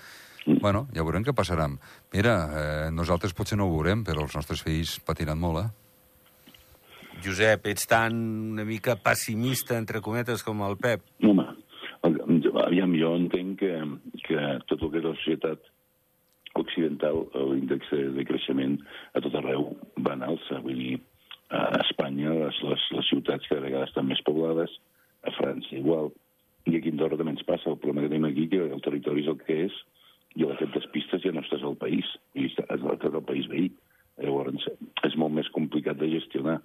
Bueno, 0.47 0.87
ja 0.95 1.03
veurem 1.03 1.25
què 1.27 1.35
passarà. 1.35 1.67
Mira, 2.15 2.35
eh, 2.47 2.91
nosaltres 2.95 3.35
potser 3.35 3.59
no 3.59 3.67
ho 3.67 3.75
veurem, 3.75 4.05
però 4.07 4.23
els 4.23 4.35
nostres 4.39 4.63
fills 4.63 4.99
patiran 5.03 5.39
molt, 5.43 5.65
eh? 5.65 5.71
Josep, 7.25 7.67
ets 7.67 7.87
tan 7.89 8.15
una 8.53 8.65
mica 8.65 8.95
pessimista, 9.03 9.77
entre 9.79 10.01
cometes, 10.05 10.43
com 10.45 10.61
el 10.67 10.77
Pep. 10.77 11.03
No, 11.25 11.33
home, 11.33 11.47
aviam, 12.67 12.93
jo 12.99 13.15
entenc 13.17 13.59
que, 13.63 13.73
que 14.27 14.43
tot 14.69 14.83
el 14.85 14.91
que 14.93 15.01
és 15.01 15.07
la 15.09 15.15
societat 15.17 15.73
occidental, 16.57 17.25
l'índex 17.53 17.89
de, 17.93 18.03
de 18.17 18.25
creixement 18.29 18.77
a 19.17 19.21
tot 19.25 19.35
arreu 19.41 19.73
va 20.05 20.15
en 20.17 20.23
alça. 20.29 20.61
Vull 20.65 20.79
dir, 20.79 21.01
a 21.53 21.65
Espanya 21.83 22.33
les, 22.37 22.61
les, 22.69 22.87
les 22.97 23.11
ciutats 23.11 23.49
cada 23.49 23.65
vegada 23.65 23.89
estan 23.89 24.07
més 24.09 24.23
poblades, 24.27 24.71
a 25.27 25.33
França 25.37 25.75
igual, 25.77 26.13
i 26.67 26.77
aquí 26.79 26.91
a 26.93 26.95
Andorra 26.95 27.19
també 27.19 27.35
ens 27.37 27.45
passa. 27.49 27.71
El 27.73 27.81
problema 27.83 28.05
que 28.07 28.13
tenim 28.13 28.29
aquí 28.29 28.47
que 28.53 28.63
el 28.67 28.81
territori 28.85 29.25
és 29.25 29.33
el 29.33 29.41
que 29.43 29.59
és, 29.67 29.77
i 30.37 30.45
a 30.45 30.51
l'efecte 30.51 30.81
des 30.83 30.89
pistes 30.93 31.23
ja 31.25 31.33
no 31.33 31.41
estàs 31.45 31.65
al 31.65 31.77
país, 31.81 32.07
i 32.37 32.49
estàs 32.51 32.77
estàs 32.77 33.15
al 33.17 33.25
país 33.25 33.49
veí. 33.49 33.71
Llavors, 34.21 34.65
és 35.05 35.15
molt 35.21 35.33
més 35.37 35.49
complicat 35.53 35.97
de 36.01 36.09
gestionar. 36.13 36.59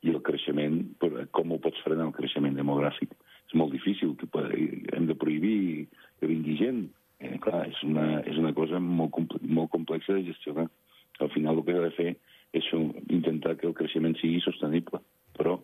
I 0.00 0.14
el 0.14 0.22
creixement, 0.24 0.78
però 1.00 1.26
com 1.36 1.50
ho 1.52 1.58
pots 1.60 1.80
frenar, 1.84 2.06
el 2.08 2.14
creixement 2.16 2.54
demogràfic? 2.56 3.10
És 3.50 3.56
molt 3.58 3.72
difícil. 3.74 4.14
Que 4.16 4.24
pot- 4.32 4.48
hem 4.48 5.06
de 5.08 5.16
prohibir 5.16 5.88
que 6.20 6.28
vingui 6.28 6.54
gent. 6.56 6.86
Eh, 7.20 7.34
clar, 7.44 7.66
és 7.68 7.82
una, 7.84 8.22
és 8.24 8.38
una 8.40 8.54
cosa 8.56 8.78
molt, 8.80 9.10
comple 9.12 9.40
molt 9.44 9.68
complexa 9.74 10.14
de 10.16 10.24
gestionar. 10.24 10.70
Al 11.20 11.28
final 11.34 11.58
el 11.60 11.64
que 11.66 11.74
ha 11.76 11.82
de 11.84 11.90
fer 11.98 12.14
és 12.56 12.64
fer 12.70 12.78
un- 12.80 12.94
intentar 13.12 13.58
que 13.60 13.66
el 13.68 13.74
creixement 13.76 14.16
sigui 14.22 14.40
sostenible. 14.40 15.02
Però 15.36 15.58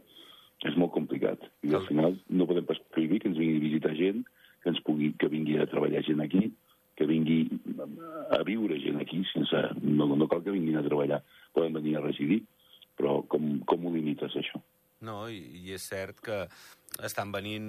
és 0.69 0.77
molt 0.77 0.93
complicat. 0.93 1.41
I 1.65 1.73
al 1.77 1.87
final 1.89 2.19
no 2.29 2.45
podem 2.49 2.65
pas 2.69 2.81
prohibir 2.93 3.23
que 3.23 3.29
ens 3.33 3.39
vingui 3.41 3.57
a 3.57 3.65
visitar 3.71 3.95
gent, 3.97 4.21
que 4.63 4.69
ens 4.75 4.83
pugui, 4.85 5.15
que 5.17 5.29
vingui 5.33 5.57
a 5.57 5.67
treballar 5.69 6.05
gent 6.05 6.21
aquí, 6.21 6.51
que 6.97 7.09
vingui 7.09 7.41
a 8.37 8.43
viure 8.45 8.77
gent 8.85 9.01
aquí, 9.01 9.23
sense, 9.33 9.65
no, 9.81 10.07
no 10.17 10.29
cal 10.29 10.45
que 10.45 10.53
vinguin 10.53 10.77
a 10.77 10.85
treballar, 10.85 11.23
poden 11.57 11.73
venir 11.77 11.97
a 11.97 12.01
residir, 12.05 12.43
però 12.97 13.19
com, 13.29 13.59
com 13.69 13.83
ho 13.85 13.91
limites, 13.93 14.33
això? 14.41 14.57
No, 15.05 15.27
i, 15.29 15.43
i 15.69 15.75
és 15.77 15.85
cert 15.85 16.23
que 16.25 16.36
estan 17.03 17.33
venint 17.33 17.67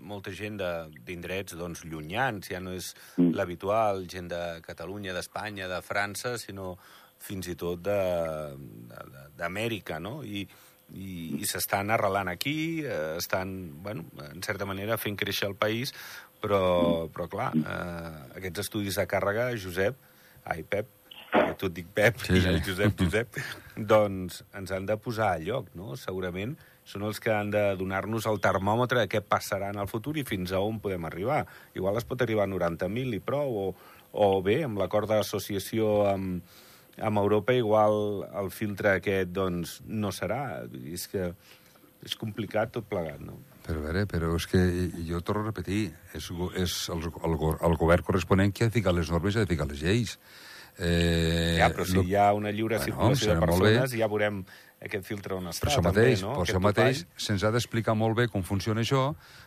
molta 0.00 0.30
gent 0.32 0.56
de- 0.60 0.90
d'indrets 1.04 1.56
doncs, 1.58 1.84
llunyans, 1.84 2.48
ja 2.48 2.60
no 2.60 2.72
és 2.72 2.94
Mm. 3.16 3.34
l'habitual, 3.34 4.06
gent 4.08 4.28
de 4.30 4.60
Catalunya, 4.62 5.12
d'Espanya, 5.12 5.68
de 5.68 5.82
França, 5.82 6.38
sinó 6.38 6.78
fins 7.18 7.48
i 7.48 7.54
tot 7.56 7.80
de- 7.82 8.56
de- 8.56 9.10
de- 9.10 9.28
d'Amèrica, 9.36 9.98
no? 10.00 10.22
I, 10.24 10.46
i, 10.94 11.36
i 11.40 11.46
s'estan 11.48 11.90
arrelant 11.90 12.28
aquí, 12.28 12.84
eh, 12.84 13.16
estan, 13.18 13.82
bueno, 13.82 14.04
en 14.32 14.42
certa 14.42 14.64
manera, 14.66 14.96
fent 14.98 15.16
créixer 15.16 15.48
el 15.48 15.56
país, 15.56 15.94
però, 16.40 17.08
però 17.10 17.28
clar, 17.28 17.52
eh, 17.56 18.36
aquests 18.36 18.60
estudis 18.60 18.96
de 19.00 19.06
càrrega, 19.08 19.50
Josep, 19.56 19.96
ai, 20.44 20.62
Pep, 20.62 20.86
perquè 21.32 21.56
tu 21.56 21.66
et 21.66 21.72
dic 21.74 21.86
Pep 21.94 22.18
Sí, 22.20 22.34
i 22.36 22.40
sí. 22.42 22.48
el 22.48 22.60
Josep, 22.66 23.00
Josep, 23.00 23.36
doncs 23.76 24.42
ens 24.54 24.70
han 24.70 24.86
de 24.86 24.96
posar 24.96 25.32
a 25.34 25.38
lloc, 25.38 25.72
no? 25.74 25.96
Segurament 25.96 26.56
són 26.84 27.06
els 27.08 27.20
que 27.20 27.32
han 27.32 27.50
de 27.50 27.62
donar-nos 27.80 28.26
el 28.28 28.40
termòmetre 28.44 29.00
de 29.04 29.08
què 29.08 29.22
passarà 29.24 29.70
en 29.72 29.80
el 29.80 29.88
futur 29.88 30.16
i 30.20 30.24
fins 30.28 30.52
a 30.52 30.60
on 30.60 30.80
podem 30.84 31.06
arribar. 31.08 31.46
Igual 31.74 31.96
es 31.96 32.04
pot 32.04 32.20
arribar 32.20 32.44
a 32.44 32.52
90.000 32.52 33.16
i 33.16 33.22
prou, 33.24 33.56
o, 33.56 33.66
o 34.12 34.28
bé, 34.44 34.60
amb 34.66 34.78
l'acord 34.82 35.08
d'associació 35.08 36.04
amb, 36.10 36.44
amb 37.00 37.18
Europa, 37.24 37.56
igual 37.56 38.26
el 38.42 38.52
filtre 38.52 38.98
aquest 38.98 39.32
doncs, 39.32 39.78
no 39.88 40.12
serà. 40.12 40.62
És 40.84 41.08
que 41.08 41.32
és 42.04 42.14
complicat 42.20 42.74
tot 42.76 42.84
plegat, 42.84 43.22
no? 43.24 43.38
Però 43.64 43.80
a 43.80 43.84
veure, 43.86 44.02
però 44.04 44.34
és 44.36 44.44
que 44.44 44.60
jo 45.08 45.22
torno 45.24 45.46
a 45.46 45.48
repetir, 45.48 45.86
és, 46.12 46.26
és 46.60 46.74
el, 46.92 47.00
el, 47.24 47.36
el 47.64 47.76
govern 47.80 48.04
corresponent 48.04 48.52
qui 48.52 48.66
ha 48.66 48.68
de 48.68 48.76
ficar 48.76 48.92
les 48.92 49.08
normes 49.08 49.32
i 49.32 49.40
ha 49.40 49.46
de 49.46 49.54
ficar 49.54 49.64
les 49.70 49.80
lleis. 49.80 50.18
Eh, 50.76 51.54
ja, 51.56 51.70
però 51.72 51.86
si 51.86 51.94
lo- 51.96 52.02
hi 52.02 52.16
ha 52.18 52.32
una 52.34 52.50
lliure 52.52 52.76
Bueno, 52.76 52.90
circulació 52.92 53.32
de 53.32 53.40
persones, 53.40 53.92
ja 53.94 54.08
veurem 54.10 54.40
aquest 54.84 55.06
filtre 55.08 55.36
on 55.36 55.48
està. 55.50 55.66
Per 55.66 55.72
això 55.72 55.82
també, 55.82 56.02
mateix, 56.02 56.24
no? 56.24 56.34
per 56.36 56.46
això 56.46 56.60
mateix 56.62 57.04
se'ns 57.26 57.44
ha 57.44 57.52
d'explicar 57.54 57.96
molt 57.98 58.18
bé 58.18 58.28
com 58.32 58.44
funciona 58.46 58.84
això, 58.84 59.06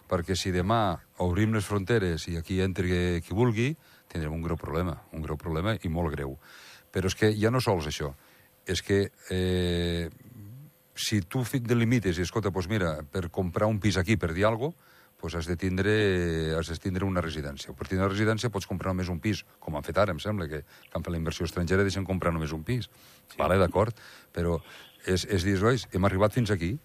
perquè 0.09 0.37
si 0.37 0.53
demà 0.55 0.97
obrim 1.23 1.55
les 1.55 1.67
fronteres 1.67 2.27
i 2.31 2.37
aquí 2.39 2.59
entri 2.65 3.21
qui 3.25 3.37
vulgui, 3.37 3.71
tindrem 4.11 4.33
un 4.33 4.43
greu 4.45 4.57
problema, 4.59 4.97
un 5.13 5.25
greu 5.25 5.37
problema 5.37 5.75
i 5.77 5.91
molt 5.93 6.13
greu. 6.15 6.37
Però 6.93 7.11
és 7.11 7.17
que 7.17 7.31
ja 7.35 7.51
no 7.53 7.61
sols 7.63 7.89
això, 7.91 8.13
és 8.67 8.81
que 8.83 9.07
eh, 9.31 10.09
si 10.97 11.21
tu 11.29 11.43
delimites 11.61 12.17
i, 12.17 12.25
escolta, 12.25 12.51
doncs 12.51 12.69
mira, 12.71 12.97
per 13.11 13.29
comprar 13.29 13.69
un 13.69 13.79
pis 13.79 13.97
aquí, 13.97 14.17
per 14.17 14.33
dir 14.33 14.47
alguna 14.49 14.73
cosa, 14.73 14.85
doncs 15.17 15.35
has 15.35 15.47
de 15.49 15.55
tindre, 15.57 15.93
has 16.57 16.67
de 16.69 16.77
tindre 16.77 17.05
una 17.05 17.21
residència. 17.21 17.73
Per 17.73 17.87
tindre 17.87 18.05
una 18.05 18.13
residència 18.13 18.51
pots 18.53 18.67
comprar 18.69 18.93
només 18.93 19.09
un 19.09 19.17
pis, 19.19 19.43
com 19.59 19.75
han 19.75 19.85
fet 19.85 19.97
ara, 19.97 20.13
em 20.13 20.19
sembla, 20.21 20.45
que, 20.47 20.61
que 20.61 20.93
han 20.93 21.05
fet 21.05 21.13
la 21.13 21.17
inversió 21.17 21.47
estrangera 21.47 21.85
deixen 21.85 22.05
comprar 22.05 22.33
només 22.33 22.53
un 22.53 22.61
pis. 22.63 22.85
Sí. 23.25 23.39
Vale, 23.39 23.57
d'acord, 23.57 23.97
però 24.31 24.59
és, 25.07 25.25
és 25.25 25.47
dir, 25.47 25.57
nois, 25.63 25.87
hem 25.95 26.05
arribat 26.07 26.35
fins 26.35 26.51
aquí, 26.53 26.75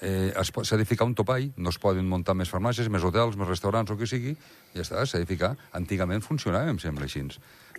eh, 0.00 0.32
s'ha 0.42 0.76
de 0.76 0.84
ficar 0.84 1.06
un 1.06 1.14
topall, 1.14 1.50
no 1.56 1.72
es 1.72 1.78
poden 1.78 2.08
muntar 2.08 2.34
més 2.34 2.50
farmàcies, 2.52 2.88
més 2.92 3.04
hotels, 3.04 3.36
més 3.36 3.48
restaurants, 3.48 3.90
o 3.90 3.96
que 3.96 4.08
sigui, 4.08 4.36
ja 4.74 4.84
està, 4.84 5.04
s'ha 5.06 5.20
de 5.22 5.28
ficar. 5.28 5.54
Antigament 5.72 6.24
funcionava, 6.24 6.70
em 6.70 6.80
sembla 6.82 7.08
així. 7.08 7.24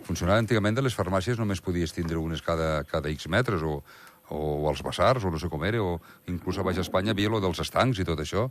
Funcionava 0.06 0.38
antigament 0.38 0.78
de 0.78 0.84
les 0.86 0.94
farmàcies 0.94 1.38
només 1.38 1.60
podies 1.60 1.94
tindre 1.94 2.18
unes 2.18 2.42
cada, 2.42 2.84
cada 2.90 3.10
X 3.10 3.28
metres, 3.28 3.62
o, 3.62 3.82
o 4.30 4.68
als 4.68 4.82
basars, 4.82 5.24
o 5.24 5.30
no 5.30 5.38
sé 5.38 5.48
com 5.48 5.64
era, 5.64 5.82
o 5.82 5.98
inclús 6.28 6.58
a 6.58 6.66
Baix 6.66 6.78
Espanya 6.78 7.14
havia 7.14 7.30
lo 7.32 7.40
dels 7.40 7.60
estancs 7.64 7.98
i 7.98 8.06
tot 8.08 8.20
això. 8.20 8.48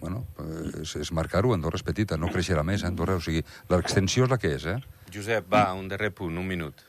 Bueno, 0.00 0.26
és, 0.82 0.92
és 1.00 1.12
marcar-ho, 1.16 1.54
Andorra 1.54 1.80
és 1.80 1.86
petita, 1.86 2.18
no 2.20 2.28
creixerà 2.28 2.62
més, 2.66 2.84
Andorra, 2.84 3.16
o 3.16 3.24
sigui, 3.24 3.40
l'extensió 3.72 4.26
és 4.26 4.32
la 4.32 4.38
que 4.40 4.52
és, 4.58 4.66
eh? 4.68 4.76
Josep, 5.12 5.48
va, 5.48 5.70
un 5.72 5.88
darrer 5.88 6.12
punt, 6.12 6.36
un 6.36 6.46
minut. 6.46 6.84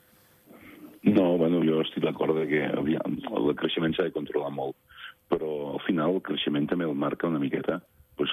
No, 1.08 1.38
bueno, 1.40 1.62
jo 1.64 1.80
estic 1.86 1.97
d'acord 2.08 2.40
que 2.50 2.64
aviam, 2.72 3.20
el 3.38 3.54
creixement 3.60 3.94
s'ha 3.96 4.08
de 4.08 4.16
controlar 4.16 4.54
molt, 4.56 4.80
però 5.28 5.52
al 5.76 5.84
final 5.86 6.18
el 6.18 6.26
creixement 6.26 6.68
també 6.72 6.88
el 6.88 6.98
marca 6.98 7.30
una 7.30 7.44
miqueta 7.44 7.82
pues, 8.18 8.32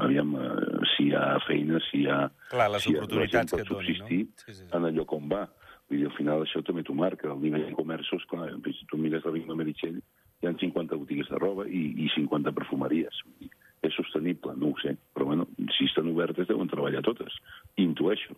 aviam, 0.00 0.34
eh, 0.34 0.86
si 0.96 1.10
hi 1.10 1.14
ha 1.14 1.38
feina, 1.44 1.78
si 1.90 2.02
hi 2.02 2.06
ha... 2.08 2.24
Clar, 2.50 2.70
les 2.72 2.86
si 2.86 2.94
oportunitats 2.96 3.52
que 3.52 3.66
doni, 3.68 3.96
no? 3.98 4.08
Sí, 4.08 4.20
sí, 4.40 4.54
sí. 4.56 4.64
en 4.72 4.88
allò 4.88 5.04
com 5.06 5.28
va. 5.30 5.44
Vull 5.90 6.00
dir, 6.00 6.06
al 6.08 6.16
final 6.16 6.44
això 6.46 6.62
també 6.64 6.82
t'ho 6.86 6.96
marca. 6.96 7.28
El 7.28 7.42
nivell 7.44 7.66
de 7.68 7.76
comerços, 7.76 8.24
clar, 8.32 8.48
si 8.64 8.88
tu 8.88 8.98
mires 8.98 9.26
la 9.26 9.34
Vinga 9.36 9.56
Meritxell, 9.58 10.00
hi 10.40 10.48
ha 10.48 10.54
50 10.56 10.96
botigues 10.96 11.28
de 11.28 11.38
roba 11.38 11.68
i, 11.68 11.82
i 12.00 12.08
50 12.16 12.56
perfumeries. 12.56 13.20
Vull 13.26 13.44
dir, 13.44 13.52
És 13.80 13.94
sostenible, 13.96 14.52
no 14.60 14.74
ho 14.74 14.76
sé, 14.76 14.90
però 15.16 15.24
bueno, 15.24 15.46
si 15.72 15.86
estan 15.88 16.10
obertes 16.10 16.48
deuen 16.50 16.68
treballar 16.68 17.00
totes, 17.00 17.38
intueixo. 17.80 18.34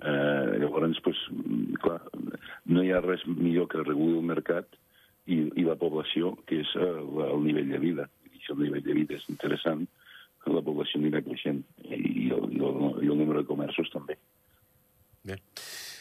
Eh, 0.00 0.58
llavors, 0.62 1.00
pues, 1.04 1.18
clar, 1.82 2.00
no 2.72 2.82
hi 2.82 2.90
ha 2.92 3.00
res 3.04 3.26
millor 3.26 3.68
que 3.68 3.82
regular 3.82 4.16
el 4.18 4.28
mercat 4.30 4.66
i, 5.26 5.42
i 5.60 5.64
la 5.66 5.76
població, 5.76 6.34
que 6.48 6.62
és 6.62 6.70
eh, 6.76 6.92
la- 7.18 7.30
el 7.34 7.42
nivell 7.44 7.68
de 7.68 7.78
vida. 7.82 8.08
I 8.32 8.40
si 8.40 8.52
el 8.54 8.62
nivell 8.64 8.82
de 8.86 8.94
vida 8.96 9.14
és 9.18 9.26
interessant, 9.28 9.84
la 10.46 10.62
població 10.64 10.98
anirà 11.02 11.20
creixent 11.22 11.60
i 11.84 12.30
el, 12.32 12.46
i 12.56 12.62
el, 12.64 12.78
i 13.04 13.10
el 13.12 13.18
número 13.18 13.42
de 13.42 13.46
comerços 13.50 13.90
també. 13.92 14.16
Bé. 15.28 15.36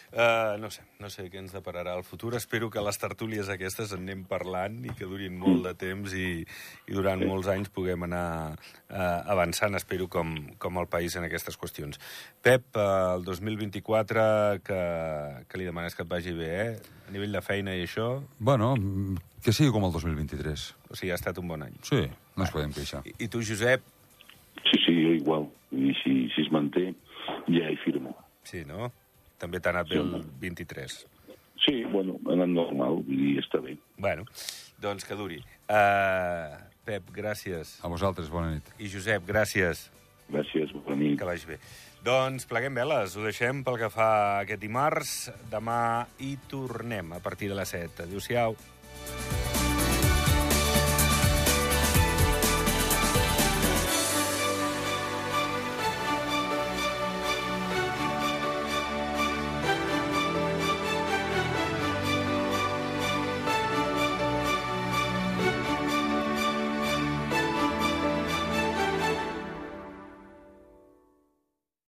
Uh, 0.10 0.58
no 0.58 0.72
sé, 0.74 0.82
no 0.98 1.06
sé 1.13 1.28
què 1.30 1.38
ens 1.38 1.52
depararà 1.54 1.93
el 1.93 2.02
futur. 2.04 2.32
Espero 2.34 2.72
que 2.74 2.82
les 2.82 2.98
tertúlies 2.98 3.50
aquestes 3.54 3.91
en 3.93 4.02
anem 4.08 4.24
parlant 4.26 4.80
i 4.88 4.93
que 4.98 5.06
durin 5.06 5.36
molt 5.38 5.62
de 5.67 5.74
temps 5.78 6.15
i, 6.17 6.41
i 6.89 6.95
durant 6.98 7.22
molts 7.30 7.45
anys 7.52 7.69
puguem 7.69 8.08
anar 8.08 8.56
uh, 8.56 8.95
avançant, 9.30 9.78
espero, 9.78 10.08
com, 10.10 10.32
com 10.58 10.80
el 10.82 10.88
país 10.89 11.13
en 11.19 11.28
aquestes 11.28 11.60
qüestions. 11.62 12.02
Pep, 12.41 12.65
uh, 12.74 13.19
el 13.19 13.26
2024, 13.28 14.24
que, 14.65 14.80
que 15.45 15.62
li 15.62 15.67
demanes 15.69 15.93
que 15.93 16.02
et 16.08 16.10
vagi 16.10 16.34
bé, 16.34 16.50
eh? 16.63 16.95
A 17.06 17.13
nivell 17.13 17.38
de 17.38 17.43
feina 17.45 17.76
i 17.78 17.86
això, 17.86 18.08
Bueno, 18.39 18.72
mm, 18.78 19.19
que 19.45 19.54
sigui 19.54 19.69
com 19.76 19.86
el 19.86 19.93
2023. 19.93 20.65
o 20.89 20.95
sigui, 20.98 21.12
ha 21.13 21.19
estat 21.22 21.38
un 21.38 21.48
bon 21.54 21.62
any. 21.67 21.78
Sí, 21.86 22.02
no 22.36 22.48
ens 22.48 22.56
podem 22.56 22.74
queixar. 22.74 23.04
I, 23.06 23.13
i 23.26 23.30
tu, 23.30 23.43
Josep, 23.45 23.86
Sí, 24.65 24.78
sí, 24.86 24.93
jo 25.06 25.13
igual. 25.15 25.45
I 25.72 25.93
si, 26.02 26.15
si 26.34 26.41
es 26.41 26.50
manté, 26.52 26.89
ja 27.48 27.69
hi 27.69 27.78
firmo. 27.86 28.15
sí, 28.43 28.65
no? 28.65 28.89
També 29.39 29.62
t'ha 29.63 29.73
anat 29.73 29.89
bé 29.89 29.99
el 30.02 30.17
23. 30.41 30.97
Sí, 31.65 31.84
bueno, 31.91 32.17
ha 32.28 32.36
anat 32.36 32.52
normal, 32.54 33.02
vull 33.04 33.19
dir, 33.19 33.38
està 33.41 33.62
bé. 33.63 33.75
Bueno, 33.99 34.25
doncs 34.82 35.06
que 35.08 35.17
duri. 35.19 35.39
Uh, 35.67 36.56
Pep, 36.88 37.12
gràcies. 37.13 37.75
A 37.84 37.91
vosaltres, 37.91 38.32
bona 38.34 38.56
nit. 38.56 38.71
I 38.80 38.89
Josep, 38.91 39.25
gràcies. 39.28 39.89
Gràcies, 40.30 40.71
bona 40.73 40.97
nit. 41.02 41.19
Que 41.19 41.28
vagi 41.28 41.52
bé. 41.52 41.60
Doncs 42.06 42.47
pleguem 42.47 42.80
veles, 42.80 43.17
ho 43.17 43.25
deixem 43.28 43.63
pel 43.67 43.78
que 43.82 43.91
fa 43.91 44.10
aquest 44.45 44.63
dimarts. 44.63 45.13
Demà 45.52 46.08
hi 46.23 46.38
tornem 46.52 47.13
a 47.17 47.19
partir 47.23 47.52
de 47.52 47.60
les 47.60 47.75
7. 47.75 48.08
Adéu-siau. 48.08 48.56